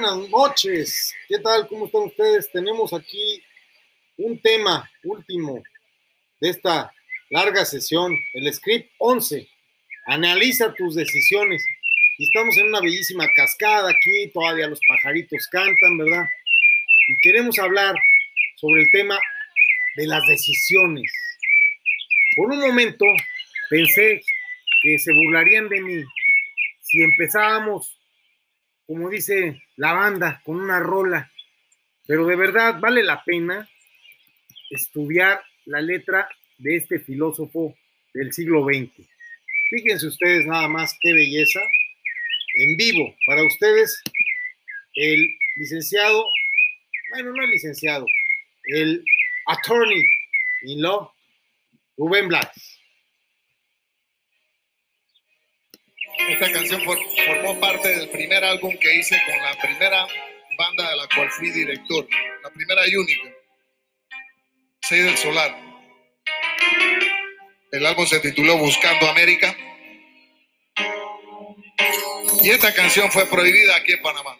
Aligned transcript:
buenas 0.00 0.30
noches. 0.30 1.14
¿Qué 1.28 1.38
tal? 1.40 1.68
¿Cómo 1.68 1.84
están 1.84 2.04
ustedes? 2.04 2.50
Tenemos 2.50 2.90
aquí 2.94 3.42
un 4.16 4.40
tema 4.40 4.90
último 5.04 5.62
de 6.40 6.48
esta 6.48 6.90
larga 7.28 7.66
sesión, 7.66 8.16
el 8.32 8.50
script 8.50 8.90
11. 8.96 9.46
Analiza 10.06 10.72
tus 10.72 10.94
decisiones. 10.94 11.62
Estamos 12.18 12.56
en 12.56 12.68
una 12.68 12.80
bellísima 12.80 13.26
cascada 13.36 13.90
aquí, 13.90 14.30
todavía 14.32 14.68
los 14.68 14.80
pajaritos 14.88 15.46
cantan, 15.48 15.98
¿verdad? 15.98 16.24
Y 17.08 17.18
queremos 17.20 17.58
hablar 17.58 17.94
sobre 18.56 18.82
el 18.82 18.90
tema 18.92 19.18
de 19.96 20.06
las 20.06 20.26
decisiones. 20.26 21.12
Por 22.36 22.52
un 22.52 22.60
momento 22.60 23.04
pensé 23.68 24.22
que 24.82 24.98
se 24.98 25.12
burlarían 25.12 25.68
de 25.68 25.80
mí 25.82 26.04
si 26.80 27.02
empezábamos 27.02 28.00
como 28.90 29.08
dice 29.08 29.62
la 29.80 29.94
banda, 29.94 30.42
con 30.44 30.60
una 30.60 30.78
rola. 30.78 31.32
Pero 32.06 32.26
de 32.26 32.36
verdad 32.36 32.78
vale 32.80 33.02
la 33.02 33.24
pena 33.24 33.66
estudiar 34.68 35.40
la 35.64 35.80
letra 35.80 36.28
de 36.58 36.76
este 36.76 36.98
filósofo 36.98 37.74
del 38.12 38.30
siglo 38.30 38.62
XX. 38.62 39.08
Fíjense 39.70 40.06
ustedes 40.06 40.46
nada 40.46 40.68
más 40.68 40.94
qué 41.00 41.14
belleza. 41.14 41.60
En 42.56 42.76
vivo, 42.76 43.16
para 43.24 43.42
ustedes, 43.42 44.02
el 44.96 45.26
licenciado, 45.56 46.26
bueno, 47.14 47.32
no 47.32 47.42
el 47.42 47.50
licenciado, 47.50 48.04
el 48.64 49.02
attorney 49.46 50.04
in 50.64 50.82
law, 50.82 51.10
Rubén 51.96 52.28
Blades. 52.28 52.79
Esta 56.28 56.52
canción 56.52 56.82
formó 56.82 57.60
parte 57.60 57.88
del 57.88 58.08
primer 58.10 58.44
álbum 58.44 58.76
que 58.78 58.96
hice 58.96 59.20
con 59.26 59.42
la 59.42 59.56
primera 59.60 60.06
banda 60.56 60.90
de 60.90 60.96
la 60.96 61.08
cual 61.14 61.30
fui 61.30 61.50
director, 61.50 62.06
la 62.42 62.50
primera 62.50 62.86
y 62.86 62.96
única, 62.96 63.30
Seis 64.82 65.04
del 65.04 65.16
Solar. 65.16 65.56
El 67.72 67.86
álbum 67.86 68.06
se 68.06 68.20
tituló 68.20 68.58
Buscando 68.58 69.08
América. 69.08 69.56
Y 72.42 72.50
esta 72.50 72.72
canción 72.74 73.10
fue 73.10 73.26
prohibida 73.26 73.76
aquí 73.76 73.92
en 73.92 74.02
Panamá. 74.02 74.36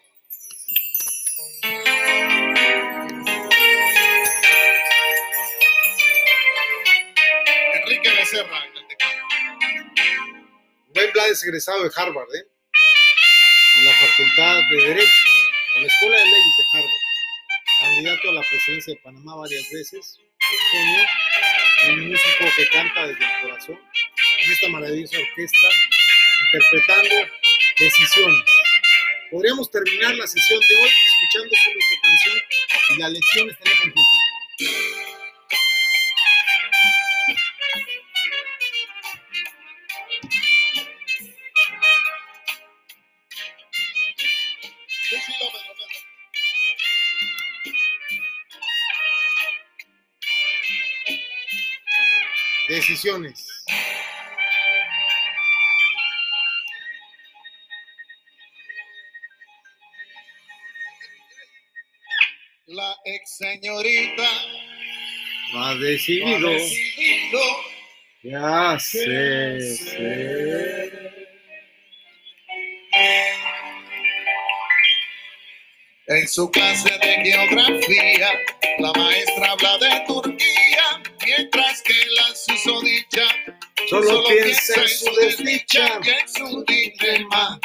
Ben 11.01 11.31
es 11.31 11.43
egresado 11.45 11.83
de 11.83 11.91
Harvard, 11.97 12.29
¿eh? 12.35 12.45
En 13.77 13.85
la 13.87 13.93
Facultad 13.95 14.61
de 14.69 14.77
Derecho, 14.89 15.23
en 15.77 15.83
la 15.83 15.89
Escuela 15.89 16.19
de 16.19 16.25
Leyes 16.25 16.57
de 16.59 16.79
Harvard. 16.79 17.01
Candidato 17.81 18.29
a 18.29 18.33
la 18.35 18.43
presidencia 18.43 18.95
de 18.95 19.01
Panamá 19.01 19.37
varias 19.37 19.71
veces. 19.71 20.19
Un 21.89 22.11
músico 22.11 22.45
que 22.55 22.69
canta 22.69 23.07
desde 23.07 23.25
el 23.25 23.41
corazón, 23.41 23.81
en 24.41 24.53
esta 24.53 24.69
maravillosa 24.69 25.17
orquesta, 25.17 25.69
interpretando 26.45 27.15
decisiones. 27.79 28.45
Podríamos 29.31 29.71
terminar 29.71 30.15
la 30.17 30.27
sesión 30.27 30.61
de 30.61 30.75
hoy 30.75 30.91
escuchando 30.91 31.57
solo 31.65 31.79
esta 31.81 31.97
canción 32.03 32.39
y 32.91 33.01
la 33.01 33.09
lección 33.09 33.49
estaría 33.49 33.79
completa. 33.79 35.00
Decisiones. 52.71 53.45
La 62.67 62.97
ex 63.05 63.37
señorita 63.39 64.29
no 65.53 65.65
ha 65.65 65.75
decidido, 65.75 66.51
ya 68.23 68.79
sé, 68.79 69.59
En 76.07 76.27
su 76.27 76.51
clase 76.51 76.91
de 76.99 77.25
geografía, 77.25 78.29
la 78.79 78.93
maestra 78.93 79.53
habla 79.53 79.79
de 79.79 79.90
solo, 83.91 84.25
piensa 84.29 84.81
en 84.81 84.89
su 84.89 85.15
desdicha 85.17 86.01
y 86.03 86.09
en 86.09 86.29
su 86.29 86.65
dilema. 86.65 87.61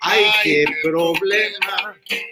Ay, 0.00 0.24
qué 0.42 0.64
problema. 0.82 1.96
En 2.08 2.22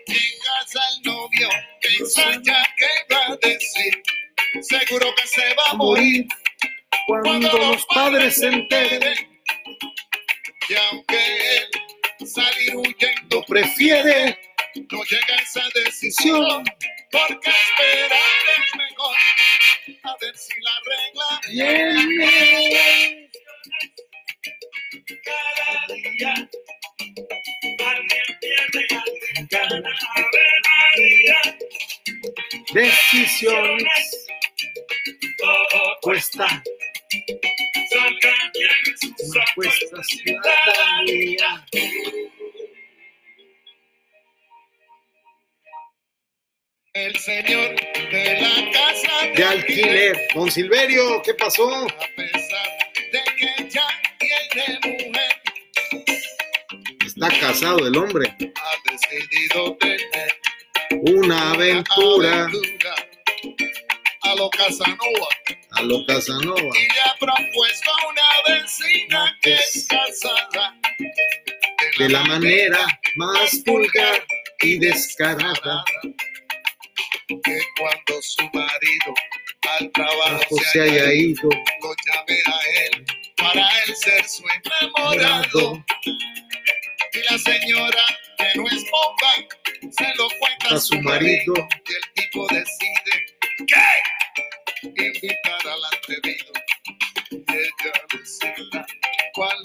casa 0.44 0.80
el 0.96 1.02
novio 1.02 1.48
piensa 1.80 2.30
ya 2.42 2.64
que 2.76 3.14
va 3.14 3.26
a 3.32 3.36
decir, 3.36 4.02
seguro 4.60 5.14
que 5.16 5.26
se 5.26 5.54
va 5.54 5.70
a 5.70 5.74
morir 5.74 6.26
cuando 7.06 7.58
los 7.58 7.84
padres 7.86 8.36
se 8.36 8.46
enteren. 8.46 9.14
Y 10.68 10.74
aunque 10.74 11.56
él 11.56 12.26
salir 12.26 12.76
huyendo 12.76 13.42
prefiere 13.48 14.38
no 14.74 15.02
llega 15.04 15.34
a 15.38 15.42
esa 15.42 15.62
decisión, 15.74 16.64
porque 17.10 17.50
esperar 17.50 18.18
es 18.56 18.76
mejor, 18.76 19.16
a 20.12 20.16
ver 20.20 20.36
si 20.36 20.52
la 20.60 20.72
regla 20.90 21.40
viene. 21.48 23.30
Cada 25.24 25.94
día, 25.94 26.34
alguien 27.86 28.38
pierde, 28.40 28.82
cada 29.50 29.76
día, 30.96 31.40
Decisiones 32.74 34.26
todo 35.38 35.98
cuesta, 36.02 36.46
salga 37.90 38.34
bien 38.54 38.96
sus 38.96 39.30
una 39.30 39.44
cuesta 39.54 40.02
ciudadanía. 40.04 41.66
El 47.02 47.16
señor 47.16 47.74
de 48.12 48.40
la 48.40 48.70
casa 48.70 49.26
De 49.34 49.42
alquiler. 49.42 50.28
Don 50.36 50.48
Silverio, 50.48 51.20
¿qué 51.22 51.34
pasó? 51.34 51.68
A 51.68 51.88
pesar 52.14 52.68
de 53.12 53.22
que 53.36 53.68
ya 53.70 53.88
tiene 54.20 54.78
mujer, 54.84 55.32
Está 57.04 57.28
casado 57.40 57.88
el 57.88 57.96
hombre. 57.96 58.28
ha 58.28 58.92
decidido 58.92 59.76
tener 59.78 60.38
Una 61.12 61.50
aventura 61.50 62.44
aventura 62.44 62.94
a 64.22 64.34
lo 64.36 64.48
Casanova 64.50 65.28
a 65.72 65.82
lo 65.82 66.06
Casanova. 66.06 66.60
y 66.60 66.94
le 66.94 67.00
ha 67.00 67.16
propuesto 67.18 67.90
a 67.90 68.08
una 68.10 68.60
vecina 68.60 69.38
que 69.42 69.54
es 69.54 69.88
casada 69.88 70.78
De 71.98 72.08
la 72.08 72.22
manera 72.22 72.78
más 73.16 73.60
vulgar 73.64 74.24
y 74.60 74.78
descarada. 74.78 75.84
Que 77.40 77.58
cuando 77.78 78.22
su 78.22 78.42
marido 78.52 79.14
al 79.78 79.90
trabajo 79.92 80.38
Bajo 80.38 80.56
se 80.72 80.80
haya 80.80 81.12
ido, 81.12 81.48
lo 81.48 81.94
llame 82.06 82.38
a 82.46 82.58
él 82.84 83.06
para 83.36 83.68
él 83.84 83.96
ser 83.96 84.24
su 84.28 84.42
enamorado. 84.44 85.74
Morado. 85.74 85.84
Y 87.14 87.18
la 87.30 87.38
señora, 87.38 88.02
que 88.38 88.58
no 88.58 88.66
es 88.68 88.84
poca, 88.90 89.58
se 89.90 90.14
lo 90.16 90.28
cuenta 90.38 90.74
A 90.74 90.80
su 90.80 91.00
marido. 91.00 91.54
Y 91.56 91.92
el 91.92 92.12
tipo 92.14 92.46
decide 92.48 93.14
que 94.94 95.04
invitar 95.04 95.66
al 95.66 95.84
atrevido. 95.84 96.52
Y 97.30 97.36
ella 97.36 97.92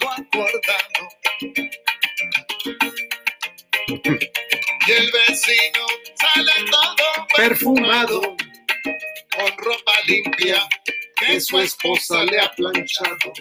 lo 0.00 0.10
ha 0.10 0.16
Perfumado 7.38 8.20
con 8.20 9.58
ropa 9.58 9.92
limpia 10.08 10.58
que 11.14 11.40
su 11.40 11.60
esposa 11.60 12.24
le 12.24 12.40
ha 12.40 12.50
planchado. 12.50 13.32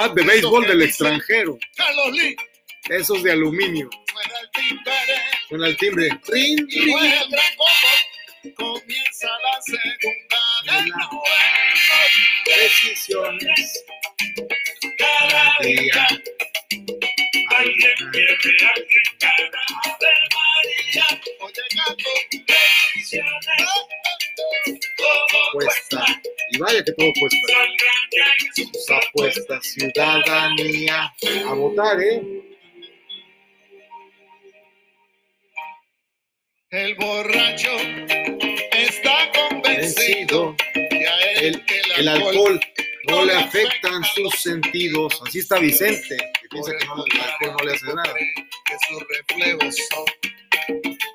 Bat 0.00 0.14
de 0.14 0.22
béisbol 0.22 0.66
del 0.66 0.82
extranjero. 0.82 1.58
Carlos 1.76 2.12
Lee. 2.12 2.36
Esos 2.88 3.22
de 3.22 3.32
aluminio. 3.32 3.90
Suena 4.10 4.38
el 4.40 4.50
timbre. 4.50 4.92
Suena 5.48 5.66
el 5.68 5.76
timbre. 5.76 6.08
Rin, 6.28 6.66
Y 6.70 6.80
rin. 6.80 6.92
juega 6.92 7.20
el 7.22 7.28
gran 7.30 7.56
combo. 7.56 7.90
Comienza 8.56 9.28
la 9.28 9.60
segunda 9.62 10.96
nuevo. 10.96 11.22
Decisiones. 12.46 13.84
Cada 14.98 15.56
día. 15.62 16.06
alguien 17.50 18.10
pierde, 18.12 18.56
alguien 18.74 19.06
gana. 19.20 19.60
Ave 19.84 20.12
María, 20.34 21.20
O 21.40 21.48
llegando. 21.48 22.10
bendiciones. 22.30 23.46
Todo 24.96 25.52
Cuesta. 25.52 26.04
Y 26.52 26.58
vaya 26.58 26.82
que 26.84 26.92
todo 26.92 27.10
cuesta. 27.20 27.38
A 31.48 31.54
votar, 31.54 32.00
¿eh? 32.00 32.22
El 36.70 36.94
borracho 36.96 37.70
está 38.72 39.30
convencido 39.32 40.54
Vencido. 40.54 40.56
que 40.74 41.06
a 41.06 41.32
él 41.40 41.64
El, 41.66 42.00
el 42.00 42.08
alcohol 42.08 42.60
no 43.08 43.24
le 43.24 43.34
afectan 43.34 44.04
sus 44.14 44.34
sentidos. 44.40 45.20
Así 45.26 45.40
está 45.40 45.58
Vicente, 45.58 46.16
que 46.40 46.48
piensa 46.48 46.72
que 46.78 46.86
no, 46.86 47.04
el 47.04 47.20
alcohol 47.20 47.56
no 47.58 47.64
le 47.64 47.74
hace 47.74 47.86
nada. 47.86 48.14
Que 48.14 48.76
sus 48.88 49.02
reflejos 49.08 49.76
son 49.90 50.04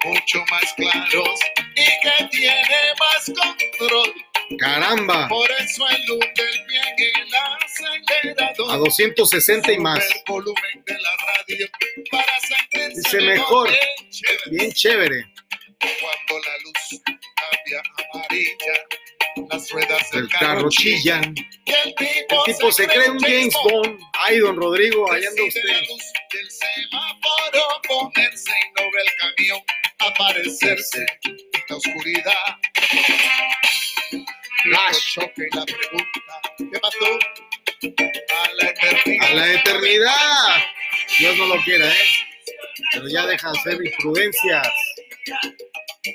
mucho 0.06 0.44
más 0.50 0.74
claros 0.74 1.40
y 1.76 1.86
que 1.86 2.28
tiene 2.32 2.94
más 3.00 3.26
control. 3.26 4.14
Caramba, 4.60 5.28
Por 5.28 5.50
eso 5.52 5.88
elude 5.90 6.32
el 6.38 6.66
bien 6.68 6.84
el 6.98 7.34
acelerador. 7.64 8.72
a 8.72 8.78
260 8.78 9.72
y 9.74 9.78
más. 9.80 10.04
Sube 10.04 10.14
El 10.18 10.24
volumen 10.28 10.84
de 10.86 10.94
la 10.94 11.10
radio 11.18 11.68
para 12.12 12.40
sentirse 12.40 13.18
Dice 13.18 13.22
mejor. 13.22 13.70
bien 13.70 14.10
chévere. 14.12 14.50
Bien 14.52 14.72
chévere. 14.72 15.26
Cuando 15.80 16.48
la 16.48 16.58
luz 16.64 17.02
cambia 17.36 17.82
amarilla, 18.14 19.48
las 19.52 19.70
ruedas 19.72 20.14
El 20.14 20.30
carro 20.30 20.70
chillan. 20.70 21.36
Y 21.66 21.72
el 21.72 21.96
tipo, 21.96 22.46
El 22.46 22.54
tipo 22.56 22.72
se 22.72 22.88
cree 22.88 23.10
un 23.10 23.20
James 23.20 23.54
Bond. 23.64 24.00
Ay, 24.14 24.40
don 24.40 24.56
Rodrigo, 24.56 25.12
allá 25.12 25.28
anda 25.28 25.42
la 25.42 25.48
usted. 25.48 25.62
luz 25.90 26.04
del 26.32 26.52
semáforo 26.52 27.82
ponerse 27.88 28.52
y 28.52 28.82
no 28.82 28.92
ve 28.92 29.02
el 29.02 29.36
camión 29.36 29.62
aparecerse 30.00 31.06
en 31.24 31.38
la 31.70 31.76
oscuridad. 31.76 32.58
Choque 35.14 35.48
la 35.54 35.64
pregunta, 35.66 36.42
¿qué 36.58 36.80
pasó? 36.80 37.20
A 38.30 38.54
la 38.54 38.70
eternidad. 38.70 39.28
A 39.28 39.34
la 39.34 39.54
eternidad. 39.54 40.64
Dios 41.20 41.38
no 41.38 41.46
lo 41.48 41.62
quiera, 41.64 41.88
¿eh? 41.88 42.08
Pero 42.92 43.08
ya 43.08 43.26
deja 43.28 43.52
de 43.52 43.60
hacer 43.60 43.86
imprudencias. 43.86 44.68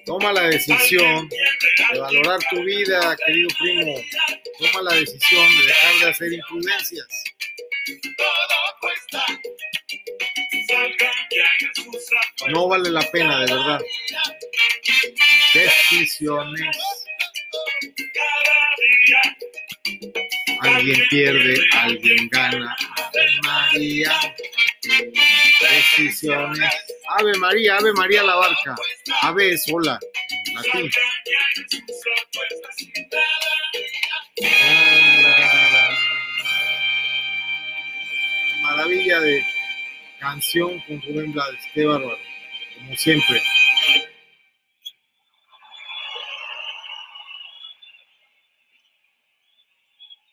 Toma 0.04 0.32
la 0.32 0.42
decisión 0.42 1.28
de 1.28 1.98
valorar 1.98 2.40
tu 2.50 2.62
vida, 2.62 3.16
querido 3.24 3.48
primo. 3.58 3.94
Toma 4.58 4.82
la 4.82 4.94
decisión 4.96 5.46
de 5.58 5.66
dejar 5.66 5.94
de 6.00 6.10
hacer 6.10 6.32
imprudencias. 6.32 7.06
No 12.48 12.68
vale 12.68 12.90
la 12.90 13.02
pena, 13.10 13.40
de 13.44 13.52
verdad. 13.52 13.80
Decisiones. 15.54 16.76
Alguien 20.60 21.00
pierde, 21.08 21.58
alguien 21.72 22.28
gana. 22.28 22.76
Ave 22.96 23.28
María. 23.42 24.12
Decisiones. 25.60 26.74
Ave 27.18 27.36
María, 27.38 27.76
Ave 27.76 27.92
María 27.94 28.22
la 28.22 28.34
barca. 28.36 28.76
Ave 29.22 29.52
es 29.54 29.64
sola. 29.64 29.98
Latín. 30.54 30.90
Maravilla 38.62 39.20
de 39.20 39.44
canción 40.18 40.78
con 40.80 41.02
Rubén 41.02 41.32
Blades. 41.32 41.60
Qué 41.74 41.86
bárbaro. 41.86 42.18
Como 42.76 42.96
siempre. 42.96 43.42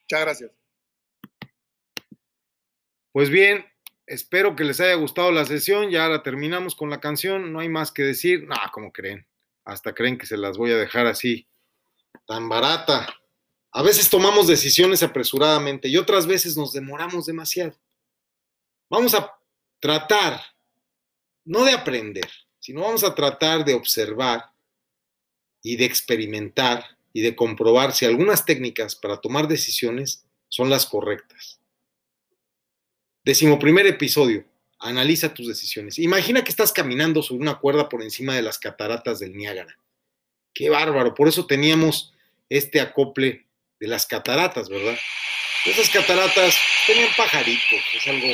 Muchas 0.09 0.21
gracias. 0.21 0.51
Pues 3.11 3.29
bien, 3.29 3.65
espero 4.05 4.55
que 4.55 4.63
les 4.63 4.79
haya 4.79 4.93
gustado 4.93 5.31
la 5.31 5.43
sesión. 5.43 5.89
Ya 5.89 6.07
la 6.07 6.23
terminamos 6.23 6.75
con 6.75 6.89
la 6.89 7.01
canción. 7.01 7.51
No 7.51 7.59
hay 7.59 7.67
más 7.67 7.91
que 7.91 8.03
decir. 8.03 8.47
No, 8.47 8.55
como 8.71 8.93
creen. 8.93 9.27
Hasta 9.65 9.93
creen 9.93 10.17
que 10.17 10.25
se 10.25 10.37
las 10.37 10.57
voy 10.57 10.71
a 10.71 10.77
dejar 10.77 11.07
así. 11.07 11.45
Tan 12.25 12.47
barata. 12.47 13.13
A 13.71 13.81
veces 13.83 14.09
tomamos 14.09 14.47
decisiones 14.47 15.03
apresuradamente 15.03 15.89
y 15.89 15.97
otras 15.97 16.25
veces 16.25 16.55
nos 16.55 16.71
demoramos 16.71 17.25
demasiado. 17.25 17.77
Vamos 18.89 19.13
a 19.13 19.37
tratar, 19.81 20.39
no 21.43 21.65
de 21.65 21.73
aprender, 21.73 22.29
sino 22.59 22.81
vamos 22.81 23.03
a 23.03 23.13
tratar 23.13 23.65
de 23.65 23.73
observar 23.73 24.53
y 25.61 25.75
de 25.75 25.83
experimentar 25.83 26.96
y 27.13 27.21
de 27.21 27.35
comprobar 27.35 27.93
si 27.93 28.05
algunas 28.05 28.45
técnicas 28.45 28.95
para 28.95 29.17
tomar 29.17 29.47
decisiones 29.47 30.25
son 30.49 30.69
las 30.69 30.85
correctas. 30.85 31.59
Décimo 33.23 33.59
primer 33.59 33.85
episodio. 33.85 34.45
Analiza 34.79 35.33
tus 35.33 35.47
decisiones. 35.47 35.97
Imagina 35.99 36.43
que 36.43 36.49
estás 36.49 36.71
caminando 36.71 37.23
sobre 37.23 37.41
una 37.41 37.59
cuerda 37.59 37.89
por 37.89 38.03
encima 38.03 38.35
de 38.35 38.43
las 38.43 38.59
cataratas 38.59 39.19
del 39.19 39.35
Niágara. 39.35 39.77
Qué 40.53 40.69
bárbaro. 40.69 41.13
Por 41.13 41.27
eso 41.27 41.45
teníamos 41.45 42.13
este 42.49 42.79
acople 42.79 43.45
de 43.79 43.87
las 43.87 44.05
cataratas, 44.05 44.69
¿verdad? 44.69 44.97
Esas 45.65 45.89
cataratas 45.89 46.55
tenían 46.85 47.09
pajaritos. 47.17 47.79
Es 47.95 48.07
algo. 48.07 48.27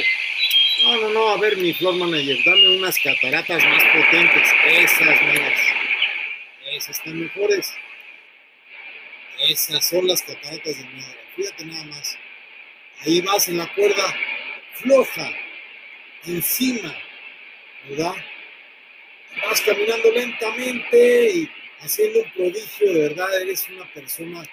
No, 0.83 1.01
no, 1.01 1.09
no. 1.09 1.29
A 1.29 1.37
ver, 1.37 1.57
mi 1.57 1.73
floor 1.73 1.95
manager, 1.95 2.37
dame 2.45 2.77
unas 2.77 2.97
cataratas 2.99 3.63
más 3.63 3.83
potentes. 3.85 4.47
Esas. 4.67 5.19
Esas 6.75 6.89
están 6.89 7.19
mejores. 7.19 7.73
Esas 9.39 9.85
son 9.85 10.07
las 10.07 10.21
cataratas 10.21 10.77
del 10.77 10.95
Niágara. 10.95 11.19
Fíjate 11.35 11.65
nada 11.65 11.83
más. 11.85 12.17
Ahí 13.01 13.21
vas 13.21 13.47
en 13.49 13.57
la 13.57 13.73
cuerda 13.73 14.15
floja, 14.75 15.29
encima, 16.25 16.95
¿verdad? 17.89 18.15
Vas 19.41 19.61
caminando 19.61 20.11
lentamente 20.11 21.31
y 21.33 21.51
haciendo 21.79 22.19
un 22.21 22.31
prodigio, 22.31 22.93
de 22.93 22.99
verdad, 23.09 23.41
eres 23.41 23.67
una 23.69 23.85
persona 23.93 24.43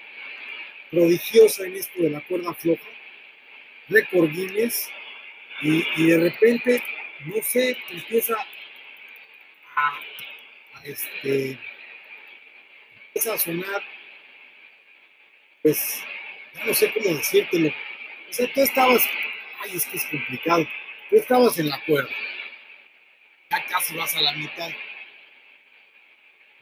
prodigiosa 0.91 1.65
en 1.65 1.77
esto 1.77 2.03
de 2.03 2.11
la 2.11 2.21
cuerda 2.23 2.55
floja, 2.55 2.89
récord 3.89 4.31
y, 5.63 5.85
y 5.97 6.07
de 6.07 6.19
repente, 6.19 6.83
no 7.27 7.43
sé, 7.43 7.77
empieza 7.91 8.35
a, 9.77 10.01
a, 10.75 10.85
este, 10.85 11.59
empieza 13.07 13.35
a 13.35 13.39
sonar, 13.39 13.83
pues, 15.62 16.02
ya 16.55 16.64
no 16.64 16.75
sé 16.75 16.93
cómo 16.93 17.17
decírtelo, 17.17 17.69
o 17.69 18.33
sea, 18.33 18.52
tú 18.52 18.61
estabas, 18.61 19.02
ay, 19.61 19.76
es 19.76 19.87
que 19.87 19.97
es 19.97 20.05
complicado, 20.07 20.67
tú 21.09 21.17
estabas 21.17 21.59
en 21.59 21.69
la 21.69 21.85
cuerda, 21.85 22.11
ya 23.50 23.64
casi 23.67 23.97
vas 23.97 24.14
a 24.14 24.21
la 24.21 24.33
mitad, 24.33 24.71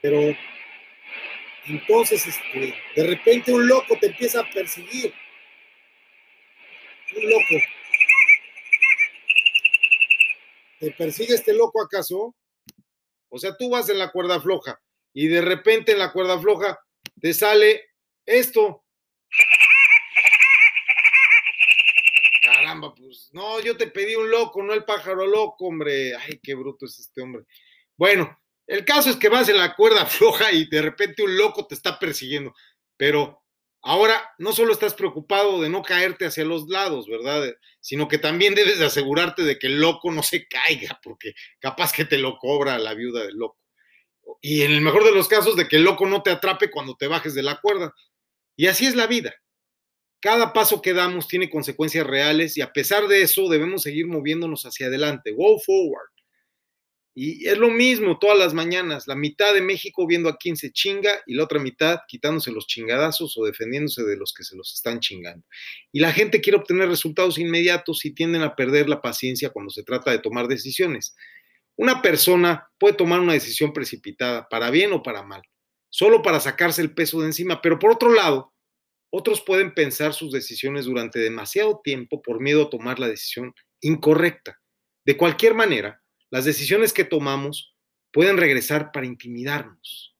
pero 0.00 0.36
entonces, 1.68 2.26
este, 2.26 2.74
de 2.96 3.06
repente 3.06 3.52
un 3.52 3.66
loco 3.68 3.96
te 4.00 4.06
empieza 4.06 4.40
a 4.40 4.50
perseguir. 4.50 5.12
Un 7.14 7.30
loco. 7.30 7.64
¿Te 10.80 10.90
persigue 10.92 11.34
este 11.34 11.52
loco 11.52 11.82
acaso? 11.82 12.34
O 13.28 13.38
sea, 13.38 13.56
tú 13.56 13.70
vas 13.70 13.88
en 13.90 13.98
la 13.98 14.10
cuerda 14.10 14.40
floja 14.40 14.80
y 15.12 15.28
de 15.28 15.42
repente 15.42 15.92
en 15.92 15.98
la 15.98 16.12
cuerda 16.12 16.38
floja 16.40 16.78
te 17.20 17.34
sale 17.34 17.90
esto. 18.24 18.84
Pues 22.80 23.30
no, 23.32 23.60
yo 23.60 23.76
te 23.76 23.88
pedí 23.88 24.14
un 24.14 24.30
loco, 24.30 24.62
no 24.62 24.72
el 24.72 24.84
pájaro 24.84 25.26
loco, 25.26 25.66
hombre. 25.66 26.14
Ay, 26.16 26.40
qué 26.42 26.54
bruto 26.54 26.86
es 26.86 26.98
este 26.98 27.22
hombre. 27.22 27.44
Bueno, 27.96 28.38
el 28.66 28.84
caso 28.84 29.10
es 29.10 29.16
que 29.16 29.28
vas 29.28 29.48
en 29.48 29.56
la 29.56 29.74
cuerda 29.74 30.06
floja 30.06 30.52
y 30.52 30.66
de 30.66 30.82
repente 30.82 31.22
un 31.22 31.36
loco 31.36 31.66
te 31.66 31.74
está 31.74 31.98
persiguiendo, 31.98 32.54
pero 32.96 33.42
ahora 33.82 34.34
no 34.38 34.52
solo 34.52 34.72
estás 34.72 34.94
preocupado 34.94 35.60
de 35.60 35.68
no 35.68 35.82
caerte 35.82 36.26
hacia 36.26 36.44
los 36.44 36.68
lados, 36.68 37.08
¿verdad? 37.08 37.54
Sino 37.80 38.06
que 38.08 38.18
también 38.18 38.54
debes 38.54 38.78
de 38.78 38.86
asegurarte 38.86 39.42
de 39.42 39.58
que 39.58 39.68
el 39.68 39.80
loco 39.80 40.12
no 40.12 40.22
se 40.22 40.46
caiga, 40.46 41.00
porque 41.02 41.32
capaz 41.58 41.92
que 41.92 42.04
te 42.04 42.18
lo 42.18 42.36
cobra 42.38 42.78
la 42.78 42.94
viuda 42.94 43.24
del 43.24 43.36
loco. 43.36 43.58
Y 44.42 44.62
en 44.62 44.72
el 44.72 44.82
mejor 44.82 45.04
de 45.04 45.12
los 45.12 45.26
casos, 45.26 45.56
de 45.56 45.66
que 45.66 45.76
el 45.76 45.84
loco 45.84 46.06
no 46.06 46.22
te 46.22 46.30
atrape 46.30 46.70
cuando 46.70 46.96
te 46.96 47.08
bajes 47.08 47.34
de 47.34 47.42
la 47.42 47.60
cuerda. 47.60 47.94
Y 48.56 48.66
así 48.66 48.86
es 48.86 48.94
la 48.94 49.06
vida. 49.06 49.34
Cada 50.20 50.52
paso 50.52 50.82
que 50.82 50.94
damos 50.94 51.28
tiene 51.28 51.48
consecuencias 51.48 52.06
reales 52.06 52.56
y 52.56 52.60
a 52.60 52.72
pesar 52.72 53.06
de 53.06 53.22
eso 53.22 53.48
debemos 53.48 53.82
seguir 53.82 54.06
moviéndonos 54.06 54.64
hacia 54.64 54.86
adelante. 54.86 55.32
Go 55.32 55.58
forward. 55.60 56.08
Y 57.20 57.48
es 57.48 57.58
lo 57.58 57.68
mismo 57.68 58.16
todas 58.20 58.38
las 58.38 58.54
mañanas, 58.54 59.08
la 59.08 59.16
mitad 59.16 59.52
de 59.52 59.60
México 59.60 60.06
viendo 60.06 60.28
a 60.28 60.36
quién 60.36 60.56
se 60.56 60.70
chinga 60.70 61.10
y 61.26 61.34
la 61.34 61.42
otra 61.42 61.58
mitad 61.58 61.98
quitándose 62.06 62.52
los 62.52 62.68
chingadazos 62.68 63.36
o 63.36 63.44
defendiéndose 63.44 64.04
de 64.04 64.16
los 64.16 64.32
que 64.32 64.44
se 64.44 64.54
los 64.54 64.72
están 64.72 65.00
chingando. 65.00 65.44
Y 65.90 65.98
la 65.98 66.12
gente 66.12 66.40
quiere 66.40 66.58
obtener 66.58 66.88
resultados 66.88 67.36
inmediatos 67.38 68.04
y 68.04 68.14
tienden 68.14 68.42
a 68.42 68.54
perder 68.54 68.88
la 68.88 69.02
paciencia 69.02 69.50
cuando 69.50 69.70
se 69.70 69.82
trata 69.82 70.12
de 70.12 70.20
tomar 70.20 70.46
decisiones. 70.46 71.16
Una 71.74 72.02
persona 72.02 72.68
puede 72.78 72.94
tomar 72.94 73.18
una 73.18 73.32
decisión 73.32 73.72
precipitada, 73.72 74.48
para 74.48 74.70
bien 74.70 74.92
o 74.92 75.02
para 75.02 75.24
mal, 75.24 75.42
solo 75.90 76.22
para 76.22 76.38
sacarse 76.38 76.82
el 76.82 76.94
peso 76.94 77.20
de 77.20 77.26
encima, 77.26 77.60
pero 77.60 77.80
por 77.80 77.90
otro 77.90 78.14
lado, 78.14 78.52
otros 79.10 79.40
pueden 79.40 79.74
pensar 79.74 80.12
sus 80.12 80.32
decisiones 80.32 80.84
durante 80.84 81.18
demasiado 81.18 81.80
tiempo 81.82 82.20
por 82.22 82.40
miedo 82.40 82.64
a 82.64 82.70
tomar 82.70 82.98
la 82.98 83.08
decisión 83.08 83.54
incorrecta. 83.80 84.60
De 85.04 85.16
cualquier 85.16 85.54
manera, 85.54 86.02
las 86.30 86.44
decisiones 86.44 86.92
que 86.92 87.04
tomamos 87.04 87.74
pueden 88.12 88.36
regresar 88.36 88.92
para 88.92 89.06
intimidarnos. 89.06 90.14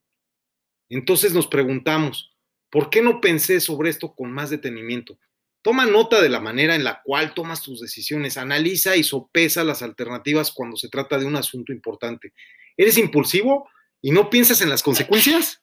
Entonces 0.89 1.35
nos 1.35 1.47
preguntamos, 1.47 2.35
¿por 2.71 2.89
qué 2.89 3.03
no 3.03 3.21
pensé 3.21 3.61
sobre 3.61 3.91
esto 3.91 4.15
con 4.15 4.33
más 4.33 4.51
detenimiento? 4.51 5.19
Toma 5.61 5.85
nota 5.85 6.23
de 6.23 6.29
la 6.29 6.41
manera 6.41 6.75
en 6.75 6.85
la 6.85 7.03
cual 7.03 7.35
tomas 7.35 7.63
tus 7.63 7.81
decisiones, 7.81 8.39
analiza 8.39 8.97
y 8.97 9.05
sopesa 9.05 9.65
las 9.65 9.83
alternativas 9.83 10.51
cuando 10.53 10.77
se 10.77 10.89
trata 10.89 11.19
de 11.19 11.27
un 11.27 11.37
asunto 11.37 11.73
importante. 11.73 12.33
¿Eres 12.77 12.97
impulsivo 12.97 13.69
y 14.01 14.13
no 14.13 14.31
piensas 14.31 14.63
en 14.63 14.71
las 14.71 14.83
consecuencias? 14.83 15.63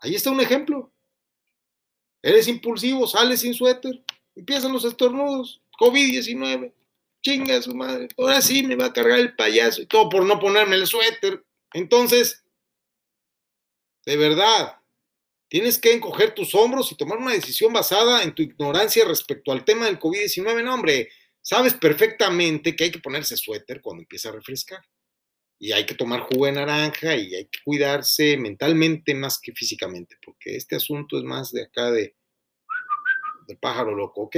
Ahí 0.00 0.14
está 0.14 0.30
un 0.30 0.40
ejemplo. 0.40 0.92
Eres 2.22 2.48
impulsivo, 2.48 3.06
sales 3.06 3.40
sin 3.40 3.54
suéter, 3.54 4.02
empiezan 4.34 4.72
los 4.72 4.84
estornudos, 4.84 5.62
COVID-19, 5.78 6.72
chinga 7.22 7.62
su 7.62 7.74
madre, 7.74 8.08
ahora 8.16 8.42
sí 8.42 8.64
me 8.64 8.74
va 8.74 8.86
a 8.86 8.92
cargar 8.92 9.20
el 9.20 9.36
payaso 9.36 9.82
y 9.82 9.86
todo 9.86 10.08
por 10.08 10.24
no 10.24 10.40
ponerme 10.40 10.76
el 10.76 10.86
suéter. 10.86 11.44
Entonces, 11.72 12.44
de 14.04 14.16
verdad, 14.16 14.78
tienes 15.48 15.78
que 15.78 15.92
encoger 15.92 16.34
tus 16.34 16.54
hombros 16.56 16.90
y 16.90 16.96
tomar 16.96 17.18
una 17.18 17.32
decisión 17.32 17.72
basada 17.72 18.24
en 18.24 18.34
tu 18.34 18.42
ignorancia 18.42 19.04
respecto 19.04 19.52
al 19.52 19.64
tema 19.64 19.86
del 19.86 20.00
COVID-19. 20.00 20.64
No, 20.64 20.74
hombre, 20.74 21.10
sabes 21.40 21.74
perfectamente 21.74 22.74
que 22.74 22.84
hay 22.84 22.90
que 22.90 22.98
ponerse 22.98 23.36
suéter 23.36 23.80
cuando 23.80 24.02
empieza 24.02 24.30
a 24.30 24.32
refrescar 24.32 24.80
y 25.58 25.72
hay 25.72 25.86
que 25.86 25.94
tomar 25.94 26.20
jugo 26.20 26.46
de 26.46 26.52
naranja 26.52 27.16
y 27.16 27.34
hay 27.34 27.46
que 27.46 27.58
cuidarse 27.64 28.36
mentalmente 28.36 29.14
más 29.14 29.40
que 29.40 29.52
físicamente, 29.52 30.16
porque 30.24 30.56
este 30.56 30.76
asunto 30.76 31.18
es 31.18 31.24
más 31.24 31.50
de 31.52 31.64
acá 31.64 31.90
de 31.90 32.14
del 33.48 33.56
pájaro 33.56 33.94
loco, 33.94 34.22
¿ok? 34.22 34.36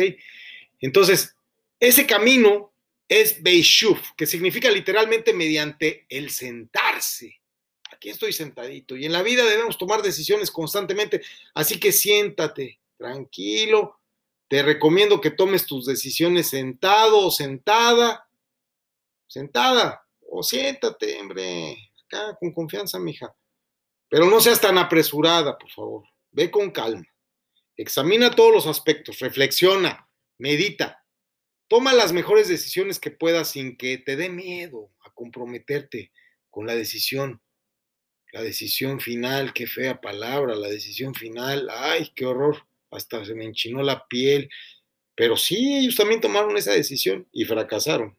Entonces, 0.80 1.34
ese 1.78 2.06
camino 2.06 2.72
es 3.08 3.42
Beishuf, 3.42 4.12
que 4.16 4.24
significa 4.24 4.70
literalmente 4.70 5.34
mediante 5.34 6.06
el 6.08 6.30
sentarse. 6.30 7.40
Aquí 7.92 8.08
estoy 8.08 8.32
sentadito 8.32 8.96
y 8.96 9.04
en 9.04 9.12
la 9.12 9.22
vida 9.22 9.44
debemos 9.44 9.76
tomar 9.76 10.00
decisiones 10.00 10.50
constantemente, 10.50 11.20
así 11.54 11.78
que 11.80 11.92
siéntate, 11.92 12.80
tranquilo. 12.96 13.98
Te 14.48 14.62
recomiendo 14.62 15.20
que 15.20 15.30
tomes 15.30 15.66
tus 15.66 15.86
decisiones 15.86 16.48
sentado 16.48 17.26
o 17.26 17.30
sentada. 17.30 18.28
Sentada, 19.26 20.06
o 20.30 20.42
siéntate, 20.42 21.18
hombre, 21.20 21.76
acá 22.04 22.36
con 22.38 22.52
confianza, 22.52 22.98
mija. 22.98 23.34
Pero 24.08 24.26
no 24.26 24.40
seas 24.40 24.60
tan 24.60 24.78
apresurada, 24.78 25.58
por 25.58 25.70
favor. 25.70 26.04
Ve 26.30 26.50
con 26.50 26.70
calma. 26.70 27.06
Examina 27.76 28.30
todos 28.30 28.52
los 28.52 28.66
aspectos, 28.66 29.18
reflexiona, 29.18 30.08
medita. 30.38 31.04
Toma 31.68 31.92
las 31.92 32.12
mejores 32.12 32.48
decisiones 32.48 32.98
que 32.98 33.10
puedas 33.10 33.50
sin 33.50 33.76
que 33.76 33.98
te 33.98 34.16
dé 34.16 34.28
miedo 34.28 34.90
a 35.04 35.10
comprometerte 35.12 36.12
con 36.50 36.66
la 36.66 36.74
decisión. 36.74 37.40
La 38.32 38.42
decisión 38.42 39.00
final, 39.00 39.52
qué 39.52 39.66
fea 39.66 40.00
palabra, 40.00 40.54
la 40.54 40.68
decisión 40.68 41.14
final, 41.14 41.68
ay, 41.70 42.12
qué 42.14 42.26
horror, 42.26 42.66
hasta 42.90 43.24
se 43.24 43.34
me 43.34 43.44
enchinó 43.44 43.82
la 43.82 44.06
piel. 44.06 44.48
Pero 45.16 45.36
sí, 45.36 45.78
ellos 45.78 45.96
también 45.96 46.20
tomaron 46.20 46.56
esa 46.56 46.72
decisión 46.72 47.28
y 47.32 47.44
fracasaron. 47.44 48.16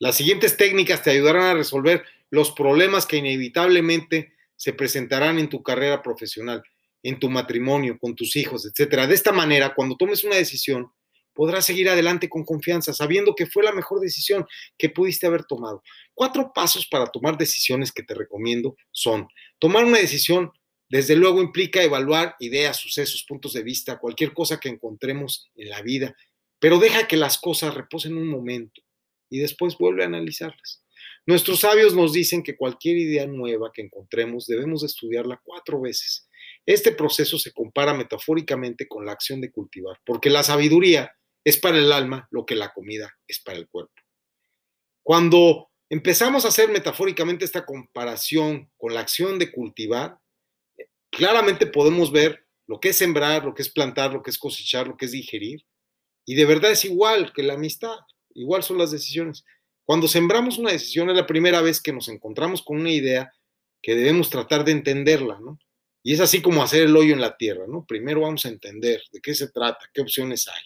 Las 0.00 0.16
siguientes 0.16 0.56
técnicas 0.56 1.02
te 1.02 1.10
ayudarán 1.10 1.44
a 1.44 1.54
resolver 1.54 2.04
los 2.30 2.50
problemas 2.50 3.06
que 3.06 3.16
inevitablemente 3.16 4.32
se 4.56 4.72
presentarán 4.72 5.38
en 5.38 5.48
tu 5.48 5.62
carrera 5.62 6.02
profesional, 6.02 6.62
en 7.02 7.20
tu 7.20 7.30
matrimonio, 7.30 7.96
con 8.00 8.16
tus 8.16 8.34
hijos, 8.34 8.66
etc. 8.66 9.06
De 9.06 9.14
esta 9.14 9.30
manera, 9.30 9.72
cuando 9.74 9.96
tomes 9.96 10.24
una 10.24 10.34
decisión, 10.34 10.90
podrás 11.32 11.66
seguir 11.66 11.88
adelante 11.88 12.28
con 12.28 12.44
confianza, 12.44 12.92
sabiendo 12.92 13.34
que 13.34 13.46
fue 13.46 13.62
la 13.62 13.72
mejor 13.72 14.00
decisión 14.00 14.44
que 14.76 14.90
pudiste 14.90 15.26
haber 15.26 15.44
tomado. 15.44 15.82
Cuatro 16.12 16.52
pasos 16.52 16.86
para 16.86 17.06
tomar 17.06 17.38
decisiones 17.38 17.92
que 17.92 18.02
te 18.02 18.14
recomiendo 18.14 18.76
son, 18.90 19.28
tomar 19.60 19.84
una 19.84 19.98
decisión, 19.98 20.50
desde 20.88 21.16
luego, 21.16 21.40
implica 21.40 21.82
evaluar 21.82 22.36
ideas, 22.40 22.76
sucesos, 22.76 23.24
puntos 23.28 23.52
de 23.52 23.62
vista, 23.62 23.98
cualquier 23.98 24.32
cosa 24.32 24.58
que 24.58 24.68
encontremos 24.68 25.50
en 25.56 25.68
la 25.70 25.82
vida, 25.82 26.16
pero 26.58 26.78
deja 26.78 27.06
que 27.06 27.16
las 27.16 27.38
cosas 27.38 27.74
reposen 27.74 28.16
un 28.16 28.28
momento 28.28 28.82
y 29.30 29.38
después 29.38 29.76
vuelve 29.78 30.02
a 30.02 30.06
analizarlas. 30.06 30.82
Nuestros 31.26 31.60
sabios 31.60 31.94
nos 31.94 32.12
dicen 32.12 32.42
que 32.42 32.56
cualquier 32.56 32.98
idea 32.98 33.26
nueva 33.26 33.72
que 33.72 33.82
encontremos 33.82 34.46
debemos 34.46 34.82
estudiarla 34.82 35.40
cuatro 35.42 35.80
veces. 35.80 36.28
Este 36.66 36.92
proceso 36.92 37.38
se 37.38 37.52
compara 37.52 37.94
metafóricamente 37.94 38.86
con 38.86 39.06
la 39.06 39.12
acción 39.12 39.40
de 39.40 39.50
cultivar, 39.50 39.98
porque 40.04 40.30
la 40.30 40.42
sabiduría 40.42 41.12
es 41.44 41.58
para 41.58 41.78
el 41.78 41.92
alma 41.92 42.28
lo 42.30 42.44
que 42.46 42.54
la 42.54 42.72
comida 42.72 43.14
es 43.26 43.40
para 43.40 43.58
el 43.58 43.68
cuerpo. 43.68 43.94
Cuando 45.02 45.70
empezamos 45.90 46.44
a 46.44 46.48
hacer 46.48 46.70
metafóricamente 46.70 47.44
esta 47.44 47.64
comparación 47.64 48.70
con 48.76 48.94
la 48.94 49.00
acción 49.00 49.38
de 49.38 49.52
cultivar, 49.52 50.18
claramente 51.10 51.66
podemos 51.66 52.12
ver 52.12 52.46
lo 52.66 52.80
que 52.80 52.90
es 52.90 52.96
sembrar, 52.96 53.44
lo 53.44 53.54
que 53.54 53.62
es 53.62 53.68
plantar, 53.68 54.12
lo 54.12 54.22
que 54.22 54.30
es 54.30 54.38
cosechar, 54.38 54.88
lo 54.88 54.96
que 54.96 55.04
es 55.04 55.12
digerir. 55.12 55.64
Y 56.24 56.34
de 56.34 56.46
verdad 56.46 56.70
es 56.70 56.84
igual 56.84 57.32
que 57.34 57.42
la 57.42 57.54
amistad. 57.54 57.98
Igual 58.34 58.62
son 58.62 58.78
las 58.78 58.90
decisiones. 58.90 59.44
Cuando 59.84 60.08
sembramos 60.08 60.58
una 60.58 60.72
decisión 60.72 61.10
es 61.10 61.16
la 61.16 61.26
primera 61.26 61.60
vez 61.60 61.80
que 61.80 61.92
nos 61.92 62.08
encontramos 62.08 62.62
con 62.62 62.78
una 62.78 62.90
idea 62.90 63.32
que 63.82 63.94
debemos 63.94 64.30
tratar 64.30 64.64
de 64.64 64.72
entenderla, 64.72 65.38
¿no? 65.40 65.58
Y 66.02 66.12
es 66.12 66.20
así 66.20 66.42
como 66.42 66.62
hacer 66.62 66.82
el 66.82 66.96
hoyo 66.96 67.14
en 67.14 67.20
la 67.20 67.36
tierra, 67.36 67.64
¿no? 67.66 67.84
Primero 67.86 68.22
vamos 68.22 68.44
a 68.44 68.48
entender 68.48 69.02
de 69.10 69.20
qué 69.20 69.34
se 69.34 69.48
trata, 69.48 69.88
qué 69.92 70.02
opciones 70.02 70.48
hay. 70.48 70.62